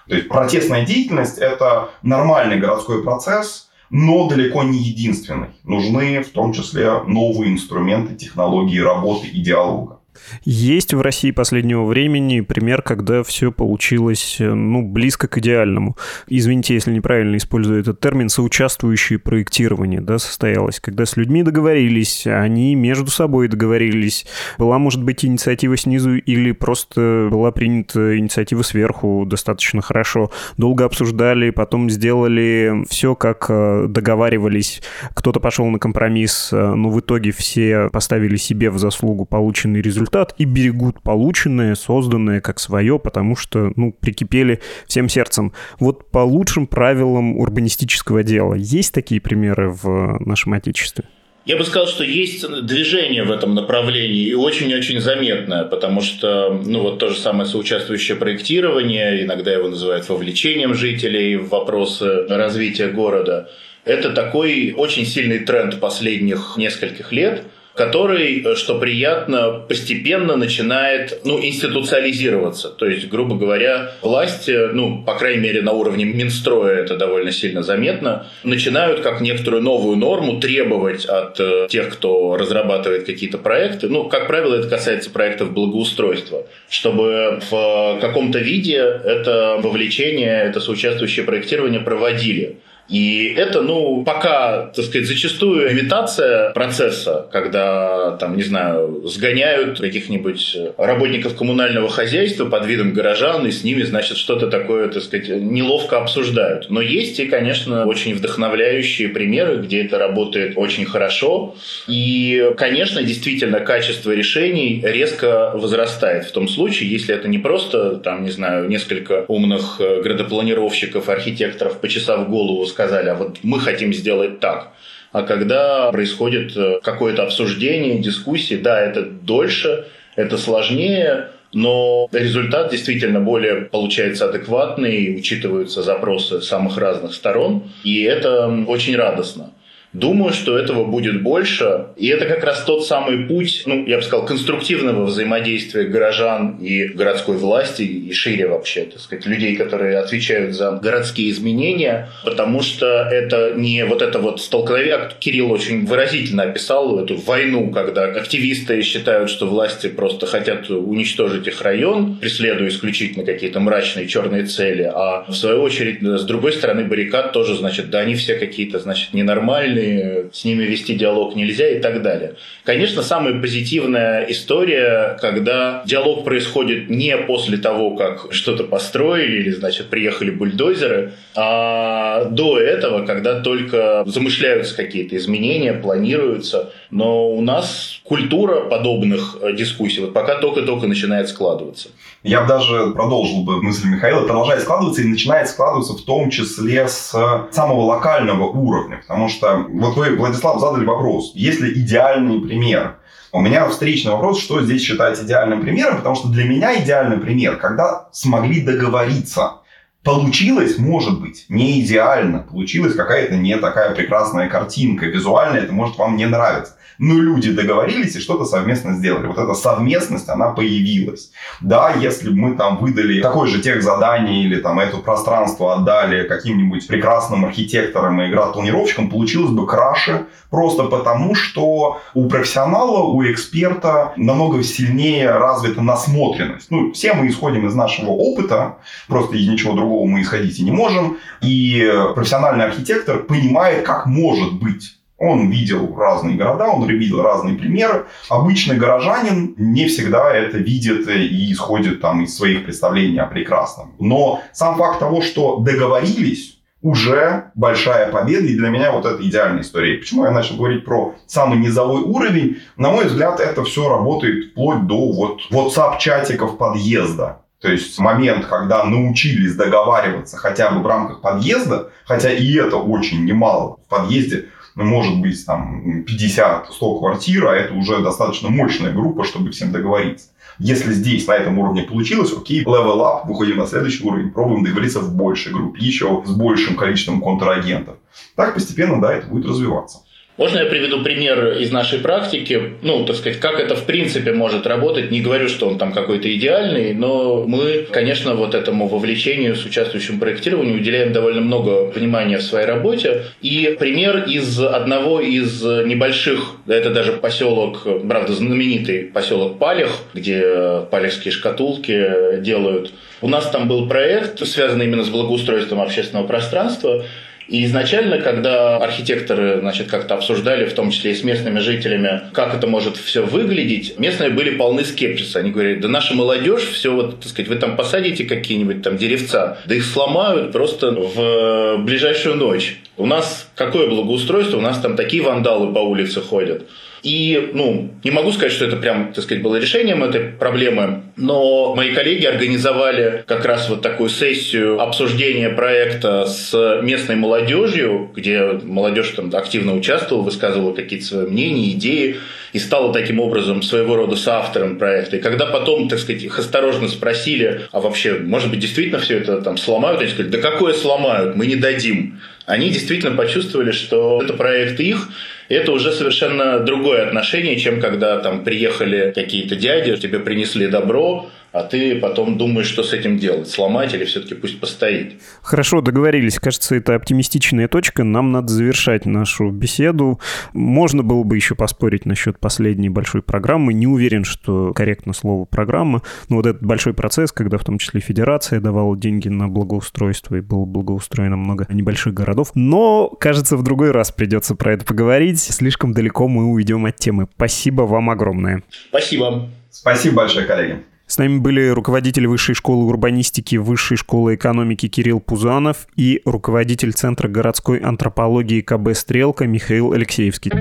То 0.08 0.15
есть 0.15 0.30
протестная 0.30 0.86
деятельность– 0.86 1.38
это 1.39 1.89
нормальный 2.04 2.60
городской 2.60 3.04
процесс, 3.04 3.69
но 3.89 4.28
далеко 4.28 4.62
не 4.62 4.78
единственный. 4.78 5.49
Нужны 5.63 6.21
в 6.21 6.30
том 6.30 6.54
числе 6.54 7.02
новые 7.08 7.52
инструменты, 7.52 8.15
технологии 8.15 8.80
работы 8.80 9.28
и 9.28 9.41
диалога. 9.41 9.98
Есть 10.43 10.93
в 10.93 11.02
России 11.02 11.32
последнего 11.32 11.86
времени 11.86 12.41
пример, 12.41 12.82
когда 12.82 13.24
все 13.24 13.52
получилось, 13.52 14.38
э, 14.39 14.54
ну, 14.54 14.84
близко 14.84 15.28
к 15.28 15.38
идеальному. 15.38 15.98
Извините, 16.28 16.74
если 16.74 16.91
неправильно 16.91 17.38
использую 17.38 17.82
этот 17.82 18.00
термин, 18.00 18.30
соучаствующее 18.30 19.19
проектирование, 19.19 20.02
да, 20.02 20.19
состоялось, 20.19 20.80
когда 20.80 21.06
с 21.06 21.17
людьми 21.17 21.43
договорились, 21.43 22.28
они 22.28 22.76
между 22.76 23.08
собой 23.08 23.48
договорились. 23.48 24.26
Была, 24.58 24.78
может 24.78 25.04
быть, 25.04 25.26
инициатива 25.26 25.78
снизу 25.78 26.15
или 26.15 26.52
просто 26.52 27.30
была 27.32 27.52
принята 27.52 28.17
инициатива 28.17 28.62
сверху 28.62 29.26
достаточно 29.28 29.82
хорошо. 29.82 30.32
Долго 30.58 30.86
обсуждали, 30.86 31.50
потом 31.50 31.89
сделали 31.89 32.84
все, 32.89 33.15
как 33.15 33.45
э, 33.50 33.86
договаривались. 33.88 34.82
Кто-то 35.13 35.39
пошел 35.39 35.65
на 35.67 35.80
компромисс, 35.80 36.50
э, 36.52 36.74
но 36.76 36.89
в 36.89 37.00
итоге 37.00 37.32
все 37.32 37.89
поставили 37.91 38.36
себе 38.36 38.69
в 38.69 38.78
заслугу 38.78 39.26
полученный 39.26 39.82
результат 39.82 39.98
результат 39.99 40.33
и 40.38 40.45
берегут 40.45 41.01
полученное, 41.01 41.75
созданное 41.75 42.41
как 42.41 42.59
свое, 42.59 42.99
потому 42.99 43.35
что, 43.35 43.71
ну, 43.75 43.91
прикипели 43.91 44.62
всем 44.88 45.09
сердцем. 45.09 45.53
Вот 45.79 46.09
по 46.09 46.19
лучшим 46.19 46.67
правилам 46.67 47.38
урбанистического 47.38 48.23
дела 48.23 48.55
есть 48.55 48.93
такие 48.93 49.19
примеры 49.19 49.69
в 49.69 50.17
нашем 50.25 50.53
Отечестве? 50.53 51.05
Я 51.45 51.57
бы 51.57 51.63
сказал, 51.65 51.88
что 51.88 52.03
есть 52.03 52.45
движение 52.65 53.23
в 53.23 53.31
этом 53.31 53.55
направлении 53.55 54.27
и 54.27 54.33
очень-очень 54.35 54.99
заметное, 54.99 55.63
потому 55.63 56.01
что, 56.01 56.62
ну 56.63 56.81
вот 56.81 56.99
то 56.99 57.09
же 57.09 57.17
самое 57.17 57.49
соучаствующее 57.49 58.17
проектирование, 58.17 59.23
иногда 59.23 59.51
его 59.51 59.67
называют 59.67 60.07
вовлечением 60.09 60.75
жителей 60.75 61.38
в 61.38 61.49
вопросы 61.49 62.27
развития 62.27 62.89
города, 62.89 63.49
это 63.83 64.12
такой 64.12 64.73
очень 64.77 65.05
сильный 65.05 65.39
тренд 65.39 65.79
последних 65.79 66.55
нескольких 66.57 67.12
лет– 67.12 67.43
который, 67.75 68.41
э, 68.43 68.55
что 68.55 68.77
приятно, 68.77 69.63
постепенно 69.67 70.36
начинает 70.36 71.21
ну, 71.23 71.39
институциализироваться. 71.41 72.69
То 72.69 72.86
есть, 72.86 73.08
грубо 73.08 73.36
говоря, 73.36 73.91
власти, 74.01 74.71
ну, 74.73 75.03
по 75.03 75.15
крайней 75.15 75.41
мере, 75.41 75.62
на 75.62 75.71
уровне 75.71 76.05
Минстроя 76.05 76.75
это 76.75 76.97
довольно 76.97 77.32
сильно 77.32 77.63
заметно, 77.63 78.27
начинают 78.43 79.01
как 79.01 79.21
некоторую 79.21 79.62
новую 79.63 79.97
норму 79.97 80.39
требовать 80.39 81.05
от 81.05 81.39
э, 81.39 81.67
тех, 81.69 81.89
кто 81.89 82.36
разрабатывает 82.38 83.05
какие-то 83.05 83.38
проекты. 83.38 83.88
Ну, 83.88 84.10
как 84.10 84.27
правило, 84.27 84.55
это 84.55 84.67
касается 84.67 85.10
проектов 85.10 85.53
благоустройства, 85.53 86.45
чтобы 86.69 87.39
в 87.49 87.97
каком-то 88.01 88.39
виде 88.39 88.77
это 88.77 89.60
вовлечение, 89.62 90.43
это 90.43 90.60
соучаствующее 90.60 91.25
проектирование 91.25 91.79
проводили. 91.79 92.58
И 92.89 93.34
это, 93.38 93.62
ну, 93.62 94.04
пока, 94.04 94.71
так 94.75 94.86
сказать, 94.86 95.08
зачастую 95.08 95.71
имитация 95.71 96.52
процесса, 96.52 97.28
когда, 97.32 98.17
там, 98.19 98.36
не 98.36 98.43
знаю, 98.43 99.04
сгоняют 99.06 99.80
каких-нибудь 99.80 100.58
работников 100.78 101.36
коммунального 101.36 101.89
хозяйства 101.89 102.45
под 102.45 102.65
видом 102.65 102.93
горожан, 102.93 103.45
и 103.45 103.52
с 103.52 103.63
ними, 103.63 103.84
значит, 103.84 104.17
что-то 104.17 104.47
такое, 104.47 104.88
так 104.88 105.04
сказать, 105.04 105.30
неловко 105.30 105.97
обсуждают. 105.97 106.69
Но 106.69 106.82
есть 106.82 107.19
и, 107.19 107.28
конечно, 107.28 107.86
очень 107.86 108.15
вдохновляющие 108.15 109.10
примеры, 109.10 109.58
где 109.58 109.84
это 109.84 109.99
работает 109.99 110.54
очень 110.56 110.86
хорошо. 110.86 111.56
И, 111.88 112.52
конечно, 112.58 113.04
действительно, 113.04 113.60
качество 113.60 114.12
решений 114.12 114.82
резко 114.84 115.52
возрастает 115.54 116.25
в 116.25 116.32
том 116.32 116.47
случае, 116.47 116.89
если 116.89 117.13
это 117.13 117.28
не 117.28 117.38
просто, 117.38 117.97
там, 117.97 118.23
не 118.23 118.32
знаю, 118.32 118.67
несколько 118.67 119.25
умных 119.28 119.78
э, 119.80 120.02
градопланировщиков, 120.02 121.08
архитекторов, 121.08 121.80
почесав 121.80 122.28
голову, 122.30 122.65
сказали, 122.80 123.10
а 123.10 123.15
вот 123.15 123.39
мы 123.44 123.60
хотим 123.60 123.94
сделать 123.94 124.39
так. 124.39 124.72
А 125.12 125.24
когда 125.24 125.92
происходит 125.92 126.56
э, 126.56 126.80
какое-то 126.82 127.24
обсуждение, 127.24 128.00
дискуссии, 128.00 128.56
да, 128.56 128.80
это 128.80 129.02
дольше, 129.02 129.88
это 130.15 130.38
сложнее, 130.38 131.28
но 131.52 132.08
результат 132.13 132.72
действительно 132.72 133.20
более 133.20 133.56
получается 133.62 134.30
адекватный, 134.30 135.15
учитываются 135.18 135.82
запросы 135.84 136.42
самых 136.42 136.78
разных 136.78 137.13
сторон, 137.13 137.63
и 137.84 138.04
это 138.04 138.48
очень 138.68 138.96
радостно. 138.96 139.52
Думаю, 139.93 140.34
что 140.34 140.58
этого 140.58 140.86
будет 140.86 141.23
больше. 141.23 141.88
И 141.97 142.08
это 142.08 142.25
как 142.25 142.43
раз 142.43 142.63
тот 142.63 142.86
самый 142.86 143.25
путь, 143.25 143.63
ну, 143.65 143.86
я 143.88 143.97
бы 143.97 144.04
сказал, 144.04 144.25
конструктивного 144.25 145.06
взаимодействия 145.06 145.86
горожан 145.86 146.58
и 146.62 146.86
городской 146.86 147.38
власти, 147.38 147.82
и 147.82 148.13
шире 148.13 148.47
вообще, 148.47 148.86
так 148.86 148.99
сказать, 148.99 149.25
людей, 149.25 149.56
которые 149.56 149.97
отвечают 149.97 150.54
за 150.54 150.71
городские 150.71 151.32
изменения, 151.32 152.10
потому 152.23 152.62
что 152.62 152.86
это 152.86 153.54
не 153.56 153.84
вот 153.84 154.04
это 154.04 154.19
вот 154.19 154.41
столкновение, 154.41 154.95
а 154.95 155.12
Кирилл 155.19 155.52
очень 155.52 155.86
выразительно 155.86 156.43
описал 156.43 156.99
эту 156.99 157.17
войну, 157.17 157.71
когда 157.71 158.04
активисты 158.06 158.84
считают, 158.84 159.32
что 159.32 159.47
власти 159.47 159.88
просто 159.88 160.28
хотят 160.28 160.69
уничтожить 160.69 161.47
их 161.47 161.62
район, 161.63 162.17
преследуя 162.17 162.67
исключительно 162.69 163.25
какие-то 163.25 163.60
мрачные 163.60 164.08
черные 164.08 164.45
цели, 164.45 164.84
а 164.84 165.25
в 165.28 165.34
свою 165.34 165.62
очередь 165.62 166.04
с 166.04 166.23
другой 166.25 166.54
стороны 166.54 166.86
баррикад 166.86 167.34
тоже, 167.34 167.56
значит, 167.56 167.89
да 167.89 167.99
они 167.99 168.13
все 168.13 168.36
какие-то, 168.36 168.78
значит, 168.78 169.13
ненормальные, 169.13 169.79
нормальные, 169.80 170.30
с 170.32 170.46
ними 170.46 170.63
вести 170.63 170.96
диалог 170.96 171.36
нельзя 171.36 171.68
и 171.68 171.80
так 171.80 172.02
далее. 172.02 172.36
Конечно, 172.63 173.02
самая 173.02 173.39
позитивная 173.39 174.26
история, 174.30 175.18
когда 175.20 175.84
диалог 175.86 176.24
происходит 176.24 176.89
не 176.89 177.15
после 177.18 177.58
того, 177.58 177.96
как 177.96 178.28
что-то 178.32 178.63
построили 178.63 179.39
или, 179.39 179.52
значит, 179.52 179.88
приехали 179.88 180.30
бульдозеры, 180.30 181.13
а 181.36 182.26
до 182.26 182.60
этого, 182.60 183.06
когда 183.06 183.39
только 183.42 184.04
замышляются 184.06 184.76
какие-то 184.76 185.15
изменения, 185.18 185.74
планируются. 185.74 186.74
Но 186.91 187.30
у 187.30 187.41
нас 187.41 188.02
культура 188.04 188.62
подобных 188.62 189.38
дискуссий 189.56 190.02
вот 190.02 190.13
пока 190.13 190.36
только-только 190.39 190.88
начинает 190.88 191.30
складываться. 191.30 191.89
Я 192.23 192.43
даже 192.43 192.91
продолжил 192.91 193.43
бы 193.43 193.62
мысль 193.62 193.88
Михаила, 193.88 194.25
продолжает 194.25 194.62
складываться 194.62 195.02
и 195.02 195.08
начинает 195.08 195.49
складываться 195.49 195.93
в 195.93 196.02
том 196.02 196.32
числе 196.32 196.88
с 196.88 197.12
самого 197.52 197.82
локального 197.82 198.45
уровня. 198.45 199.02
Потому 199.08 199.30
что 199.30 199.67
вот 199.69 199.95
вы, 199.97 200.15
Владислав, 200.15 200.60
задали 200.60 200.86
вопрос, 200.86 201.32
есть 201.36 201.60
ли 201.60 201.73
идеальный 201.73 202.41
пример? 202.41 202.97
У 203.32 203.41
меня 203.41 203.69
встречный 203.69 204.12
вопрос, 204.12 204.41
что 204.41 204.63
здесь 204.63 204.82
считать 204.82 205.21
идеальным 205.21 205.62
примером, 205.62 205.97
потому 205.97 206.15
что 206.15 206.30
для 206.30 206.45
меня 206.45 206.82
идеальный 206.82 207.17
пример, 207.17 207.58
когда 207.58 208.08
смогли 208.12 208.62
договориться. 208.62 209.58
Получилось, 210.04 210.80
может 210.80 211.21
быть, 211.21 211.45
не 211.49 211.82
идеально, 211.82 212.39
получилась 212.39 212.95
какая-то 212.95 213.36
не 213.36 213.56
такая 213.58 213.93
прекрасная 213.93 214.49
картинка, 214.49 215.06
визуально 215.06 215.58
это 215.58 215.73
может 215.73 215.97
вам 215.97 216.15
не 216.15 216.25
нравиться 216.25 216.79
но 216.99 217.15
люди 217.15 217.51
договорились 217.51 218.15
и 218.15 218.19
что-то 218.19 218.43
совместно 218.45 218.93
сделали. 218.93 219.27
Вот 219.27 219.38
эта 219.38 219.53
совместность, 219.53 220.27
она 220.27 220.49
появилась. 220.49 221.31
Да, 221.62 221.93
если 221.93 222.29
бы 222.29 222.35
мы 222.35 222.55
там 222.55 222.77
выдали 222.77 223.21
такой 223.21 223.47
же 223.47 223.62
тех 223.62 223.81
задание 223.81 224.43
или 224.43 224.57
там 224.57 224.79
это 224.79 224.97
пространство 224.97 225.73
отдали 225.75 226.27
каким-нибудь 226.27 226.85
прекрасным 226.88 227.45
архитекторам 227.45 228.21
и 228.21 228.29
градпланировщикам, 228.29 229.09
получилось 229.09 229.51
бы 229.51 229.65
краше, 229.65 230.25
просто 230.49 230.83
потому, 230.83 231.35
что 231.35 232.01
у 232.13 232.27
профессионала, 232.27 233.03
у 233.03 233.23
эксперта 233.23 234.13
намного 234.17 234.62
сильнее 234.62 235.31
развита 235.31 235.81
насмотренность. 235.81 236.69
Ну, 236.69 236.91
все 236.91 237.13
мы 237.13 237.29
исходим 237.29 237.65
из 237.65 237.75
нашего 237.75 238.09
опыта, 238.09 238.77
просто 239.07 239.38
из 239.38 239.47
ничего 239.47 239.73
другого 239.73 240.05
мы 240.05 240.21
исходить 240.21 240.59
и 240.59 240.63
не 240.63 240.71
можем. 240.71 241.17
И 241.41 241.89
профессиональный 242.13 242.65
архитектор 242.65 243.19
понимает, 243.19 243.85
как 243.85 244.05
может 244.05 244.53
быть 244.53 244.98
он 245.19 245.49
видел 245.49 245.95
разные 245.95 246.38
города, 246.38 246.67
он 246.67 246.88
видел 246.88 247.21
разные 247.21 247.55
примеры. 247.55 248.05
Обычный 248.29 248.77
горожанин 248.77 249.53
не 249.58 249.88
всегда 249.88 250.34
это 250.34 250.58
видит 250.58 251.08
и 251.08 251.51
исходит 251.51 252.01
там 252.01 252.23
из 252.23 252.36
своих 252.36 252.63
представлений 252.63 253.19
о 253.19 253.25
прекрасном. 253.25 253.93
Но 253.99 254.41
сам 254.53 254.77
факт 254.77 254.99
того, 254.99 255.21
что 255.21 255.58
договорились, 255.58 256.55
уже 256.82 257.51
большая 257.55 258.10
победа, 258.10 258.45
и 258.47 258.55
для 258.55 258.69
меня 258.69 258.93
вот 258.93 259.05
это 259.05 259.21
идеальная 259.21 259.63
история. 259.63 259.97
Почему 259.97 260.23
я 260.23 260.32
начал 260.32 260.55
говорить 260.55 260.86
про 260.86 261.15
самый 261.27 261.60
низовой 261.60 262.01
уровень? 262.01 262.60
На 262.77 262.89
мой 262.89 263.05
взгляд, 263.05 263.41
это 263.41 263.65
все 263.65 263.89
работает 263.89 264.51
вплоть 264.51 264.88
до 264.88 265.12
вот 265.12 265.41
WhatsApp-чатиков 265.51 266.58
подъезда. 266.58 267.41
То 267.60 267.69
есть 267.69 267.99
момент, 267.99 268.45
когда 268.45 268.86
научились 268.86 269.55
договариваться 269.55 270.38
хотя 270.38 270.71
бы 270.71 270.82
в 270.82 270.88
рамках 270.88 271.19
подъезда, 271.19 271.91
хотя 272.05 272.32
и 272.32 272.53
это 272.53 272.77
очень 272.77 273.25
немало 273.25 273.79
в 273.86 273.89
подъезде, 273.89 274.45
ну, 274.80 274.86
может 274.86 275.20
быть, 275.20 275.46
там 275.46 276.06
50-100 276.08 277.00
квартир, 277.00 277.48
а 277.48 277.54
это 277.54 277.74
уже 277.74 278.02
достаточно 278.02 278.50
мощная 278.50 278.94
группа, 278.94 279.26
чтобы 279.26 279.52
всем 279.52 279.74
договориться. 279.74 280.28
Если 280.58 280.94
здесь 280.94 281.28
на 281.28 281.34
этом 281.34 281.60
уровне 281.60 281.84
получилось, 281.84 282.32
окей, 282.32 282.63
level 282.63 283.00
up, 283.00 283.28
выходим 283.28 283.58
на 283.58 283.68
следующий 283.68 284.08
уровень, 284.08 284.32
пробуем 284.32 284.63
договориться 284.63 285.02
в 285.02 285.13
большей 285.13 285.52
группе, 285.52 285.86
еще 285.86 286.24
с 286.26 286.32
большим 286.32 286.76
количеством 286.76 287.22
контрагентов. 287.22 287.98
Так 288.36 288.54
постепенно, 288.54 289.02
да, 289.02 289.13
это 289.13 289.28
будет 289.28 289.46
развиваться. 289.46 290.00
Можно 290.39 290.60
я 290.60 290.65
приведу 290.67 291.04
пример 291.04 291.58
из 291.58 291.69
нашей 291.69 291.99
практики? 291.99 292.75
Ну, 292.82 293.04
так 293.04 293.17
сказать, 293.17 293.41
как 293.41 293.60
это 293.60 293.75
в 293.75 293.84
принципе 293.84 294.32
может 294.32 294.65
работать. 294.65 295.12
Не 295.12 295.19
говорю, 295.19 295.49
что 295.49 295.67
он 295.67 295.78
там 295.78 295.91
какой-то 295.91 296.34
идеальный, 296.34 296.93
но 296.93 297.43
мы, 297.45 297.86
конечно, 297.91 298.36
вот 298.36 298.56
этому 298.56 298.88
вовлечению 298.88 299.58
с 299.58 299.65
участвующим 299.65 300.17
проектированием 300.17 300.78
уделяем 300.78 301.12
довольно 301.12 301.41
много 301.41 301.91
внимания 301.91 302.38
в 302.38 302.41
своей 302.41 302.65
работе. 302.65 303.23
И 303.41 303.75
пример 303.78 304.23
из 304.30 304.58
одного 304.62 305.19
из 305.19 305.62
небольших, 305.62 306.54
это 306.67 306.89
даже 306.91 307.12
поселок, 307.12 307.86
правда, 308.08 308.32
знаменитый 308.32 309.12
поселок 309.13 309.60
Палех, 309.60 309.91
где 310.13 310.86
палехские 310.89 311.34
шкатулки 311.34 312.39
делают. 312.39 312.93
У 313.19 313.28
нас 313.28 313.49
там 313.49 313.67
был 313.67 313.89
проект, 313.89 314.47
связанный 314.47 314.86
именно 314.86 315.04
с 315.04 315.10
благоустройством 315.10 315.82
общественного 315.82 316.25
пространства, 316.25 317.04
и 317.49 317.65
изначально, 317.65 318.19
когда 318.19 318.77
архитекторы 318.77 319.59
значит, 319.59 319.88
как-то 319.88 320.13
обсуждали, 320.13 320.65
в 320.65 320.73
том 320.73 320.91
числе 320.91 321.12
и 321.12 321.15
с 321.15 321.23
местными 321.23 321.59
жителями, 321.59 322.21
как 322.31 322.53
это 322.53 322.67
может 322.67 322.95
все 322.95 323.25
выглядеть, 323.25 323.97
местные 323.97 324.29
были 324.29 324.51
полны 324.51 324.85
скепсиса. 324.85 325.39
Они 325.39 325.51
говорили, 325.51 325.79
да 325.79 325.88
наша 325.88 326.13
молодежь, 326.13 326.63
все 326.63 326.93
вот, 326.93 327.21
так 327.21 327.29
сказать, 327.29 327.49
вы 327.49 327.55
там 327.55 327.75
посадите 327.75 328.25
какие-нибудь 328.25 328.83
там 328.83 328.97
деревца, 328.97 329.57
да 329.65 329.75
их 329.75 329.83
сломают 329.83 330.51
просто 330.51 330.91
в 330.91 331.77
ближайшую 331.79 332.35
ночь. 332.35 332.77
У 332.97 333.05
нас 333.05 333.49
какое 333.55 333.88
благоустройство? 333.88 334.57
У 334.57 334.62
нас 334.62 334.79
там 334.79 334.95
такие 334.95 335.23
вандалы 335.23 335.73
по 335.73 335.79
улице 335.79 336.21
ходят. 336.21 336.67
И, 337.03 337.51
ну, 337.53 337.91
не 338.03 338.12
могу 338.12 338.31
сказать, 338.31 338.51
что 338.51 338.65
это 338.65 338.75
прям, 338.75 339.13
так 339.13 339.23
сказать, 339.23 339.41
было 339.41 339.55
решением 339.55 340.03
этой 340.03 340.21
проблемы, 340.21 341.03
но 341.15 341.75
мои 341.75 341.93
коллеги 341.93 342.25
организовали 342.25 343.23
как 343.27 343.45
раз 343.45 343.69
вот 343.69 343.81
такую 343.81 344.09
сессию 344.09 344.79
обсуждения 344.81 345.49
проекта 345.49 346.25
с 346.25 346.81
местной 346.81 347.15
молодежью, 347.15 348.12
где 348.15 348.59
молодежь 348.63 349.09
там 349.09 349.33
активно 349.33 349.75
участвовала, 349.75 350.23
высказывала 350.23 350.73
какие-то 350.73 351.05
свои 351.05 351.27
мнения, 351.27 351.71
идеи, 351.71 352.17
и 352.53 352.59
стала 352.59 352.91
таким 352.91 353.19
образом 353.19 353.62
своего 353.62 353.95
рода 353.95 354.15
соавтором 354.15 354.77
проекта. 354.77 355.17
И 355.17 355.19
когда 355.19 355.45
потом, 355.45 355.88
так 355.88 355.99
сказать, 355.99 356.23
их 356.23 356.39
осторожно 356.39 356.88
спросили, 356.88 357.62
а 357.71 357.79
вообще, 357.79 358.13
может 358.15 358.49
быть, 358.49 358.59
действительно 358.59 358.99
все 358.99 359.17
это 359.17 359.41
там 359.41 359.57
сломают, 359.57 360.01
они 360.01 360.09
сказали, 360.09 360.31
да 360.31 360.38
какое 360.39 360.73
сломают, 360.73 361.35
мы 361.35 361.45
не 361.45 361.55
дадим. 361.55 362.19
Они 362.49 362.71
действительно 362.71 363.15
почувствовали, 363.15 363.71
что 363.71 364.21
это 364.23 364.33
проект 364.33 364.79
их, 364.79 365.09
это 365.49 365.71
уже 365.71 365.91
совершенно 365.91 366.60
другое 366.60 367.06
отношение, 367.06 367.60
чем 367.60 367.79
когда 367.79 368.17
там 368.17 368.43
приехали 368.43 369.12
какие-то 369.13 369.56
дяди, 369.56 369.95
тебе 369.97 370.19
принесли 370.19 370.67
добро, 370.67 371.29
а 371.52 371.63
ты 371.63 371.95
потом 371.95 372.37
думаешь, 372.37 372.67
что 372.67 372.83
с 372.83 372.93
этим 372.93 373.17
делать, 373.17 373.47
сломать 373.47 373.93
или 373.93 374.06
все-таки 374.06 374.35
пусть 374.35 374.60
постоит. 374.60 375.21
Хорошо, 375.41 375.81
договорились. 375.81 376.39
Кажется, 376.39 376.75
это 376.75 376.95
оптимистичная 376.95 377.67
точка. 377.67 378.04
Нам 378.04 378.31
надо 378.31 378.54
завершать 378.54 379.06
нашу 379.06 379.50
беседу. 379.50 380.19
Можно 380.54 381.04
было 381.04 381.23
бы 381.23 381.35
еще 381.35 381.56
поспорить 381.56 382.06
насчет 382.06 382.39
последней 382.39 382.89
большой 382.89 383.21
программы. 383.21 383.73
Не 383.73 383.87
уверен, 383.87 384.23
что 384.23 384.73
корректно 384.73 385.13
слово 385.13 385.45
программа. 385.45 386.04
Но 386.29 386.37
вот 386.37 386.45
этот 386.45 386.63
большой 386.63 386.93
процесс, 386.93 387.31
когда 387.31 387.58
в 387.58 387.63
том 387.63 387.79
числе 387.79 388.00
Федерация 388.00 388.60
давала 388.60 388.95
деньги 388.95 389.29
на 389.29 389.47
благоустройство 389.47 390.35
и 390.35 390.41
было 390.41 390.65
благоустроено 390.65 391.37
много 391.37 391.65
небольших 391.69 392.13
городов. 392.13 392.52
Но, 392.54 393.10
кажется, 393.10 393.58
в 393.58 393.63
другой 393.63 393.91
раз 393.91 394.12
придется 394.12 394.56
про 394.56 394.73
это 394.73 394.85
поговорить. 394.85 395.39
Слишком 395.39 395.93
далеко 395.93 396.27
мы 396.27 396.52
уйдем 396.52 396.85
от 396.85 396.97
темы. 396.97 397.27
Спасибо 397.35 397.83
вам 397.83 398.10
огромное. 398.10 398.63
Спасибо. 398.89 399.50
Спасибо 399.71 400.17
большое, 400.17 400.45
коллеги. 400.45 400.83
С 401.10 401.17
нами 401.17 401.39
были 401.39 401.69
руководитель 401.69 402.27
Высшей 402.27 402.53
школы 402.53 402.85
урбанистики 402.85 403.55
Высшей 403.55 403.97
школы 403.97 404.35
экономики 404.35 404.87
Кирилл 404.87 405.19
Пузанов 405.19 405.87
и 405.95 406.21
руководитель 406.23 406.93
Центра 406.93 407.27
городской 407.27 407.79
антропологии 407.79 408.62
КБ 408.62 408.93
«Стрелка» 408.93 409.47
Михаил 409.47 409.91
Алексеевский. 409.93 410.51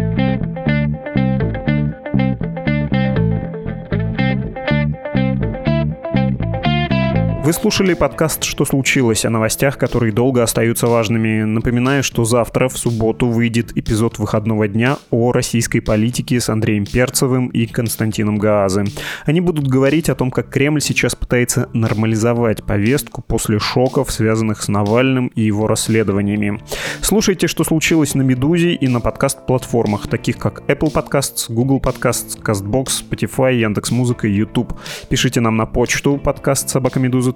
Вы 7.49 7.55
слушали 7.55 7.95
подкаст 7.95 8.45
«Что 8.45 8.67
случилось?» 8.67 9.25
о 9.25 9.31
новостях, 9.31 9.79
которые 9.79 10.13
долго 10.13 10.43
остаются 10.43 10.87
важными. 10.87 11.45
Напоминаю, 11.45 12.03
что 12.03 12.27
завтра, 12.27 12.69
в 12.69 12.77
субботу, 12.77 13.27
выйдет 13.27 13.75
эпизод 13.75 14.19
выходного 14.19 14.69
дня 14.69 14.99
о 15.11 15.33
российской 15.33 15.81
политике 15.81 16.41
с 16.41 16.51
Андреем 16.51 16.85
Перцевым 16.85 17.47
и 17.47 17.65
Константином 17.65 18.37
Гаазы. 18.37 18.85
Они 19.25 19.41
будут 19.41 19.67
говорить 19.67 20.11
о 20.11 20.15
том, 20.15 20.31
как 20.31 20.51
Кремль 20.51 20.83
сейчас 20.83 21.15
пытается 21.15 21.71
нормализовать 21.73 22.65
повестку 22.65 23.23
после 23.23 23.59
шоков, 23.59 24.13
связанных 24.13 24.63
с 24.63 24.69
Навальным 24.69 25.29
и 25.29 25.41
его 25.41 25.67
расследованиями. 25.67 26.61
Слушайте, 27.01 27.47
что 27.47 27.65
случилось 27.65 28.15
на 28.15 28.21
«Медузе» 28.21 28.75
и 28.75 28.89
на 28.89 29.01
подкаст-платформах, 29.01 30.07
таких 30.07 30.37
как 30.37 30.65
Apple 30.69 30.93
Podcasts, 30.93 31.47
Google 31.49 31.81
Podcasts, 31.81 32.39
CastBox, 32.43 32.89
Spotify, 33.09 33.55
Яндекс.Музыка 33.55 34.29
и 34.29 34.33
YouTube. 34.33 34.75
Пишите 35.09 35.41
нам 35.41 35.57
на 35.57 35.65
почту 35.65 36.19
подкаст 36.19 36.69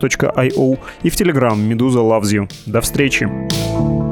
meduza.io 0.03 0.79
и 1.03 1.11
в 1.11 1.15
Telegram 1.15 1.57
Meduza 1.57 2.01
Loves 2.01 2.33
You. 2.33 2.49
До 2.67 2.81
встречи! 2.81 4.12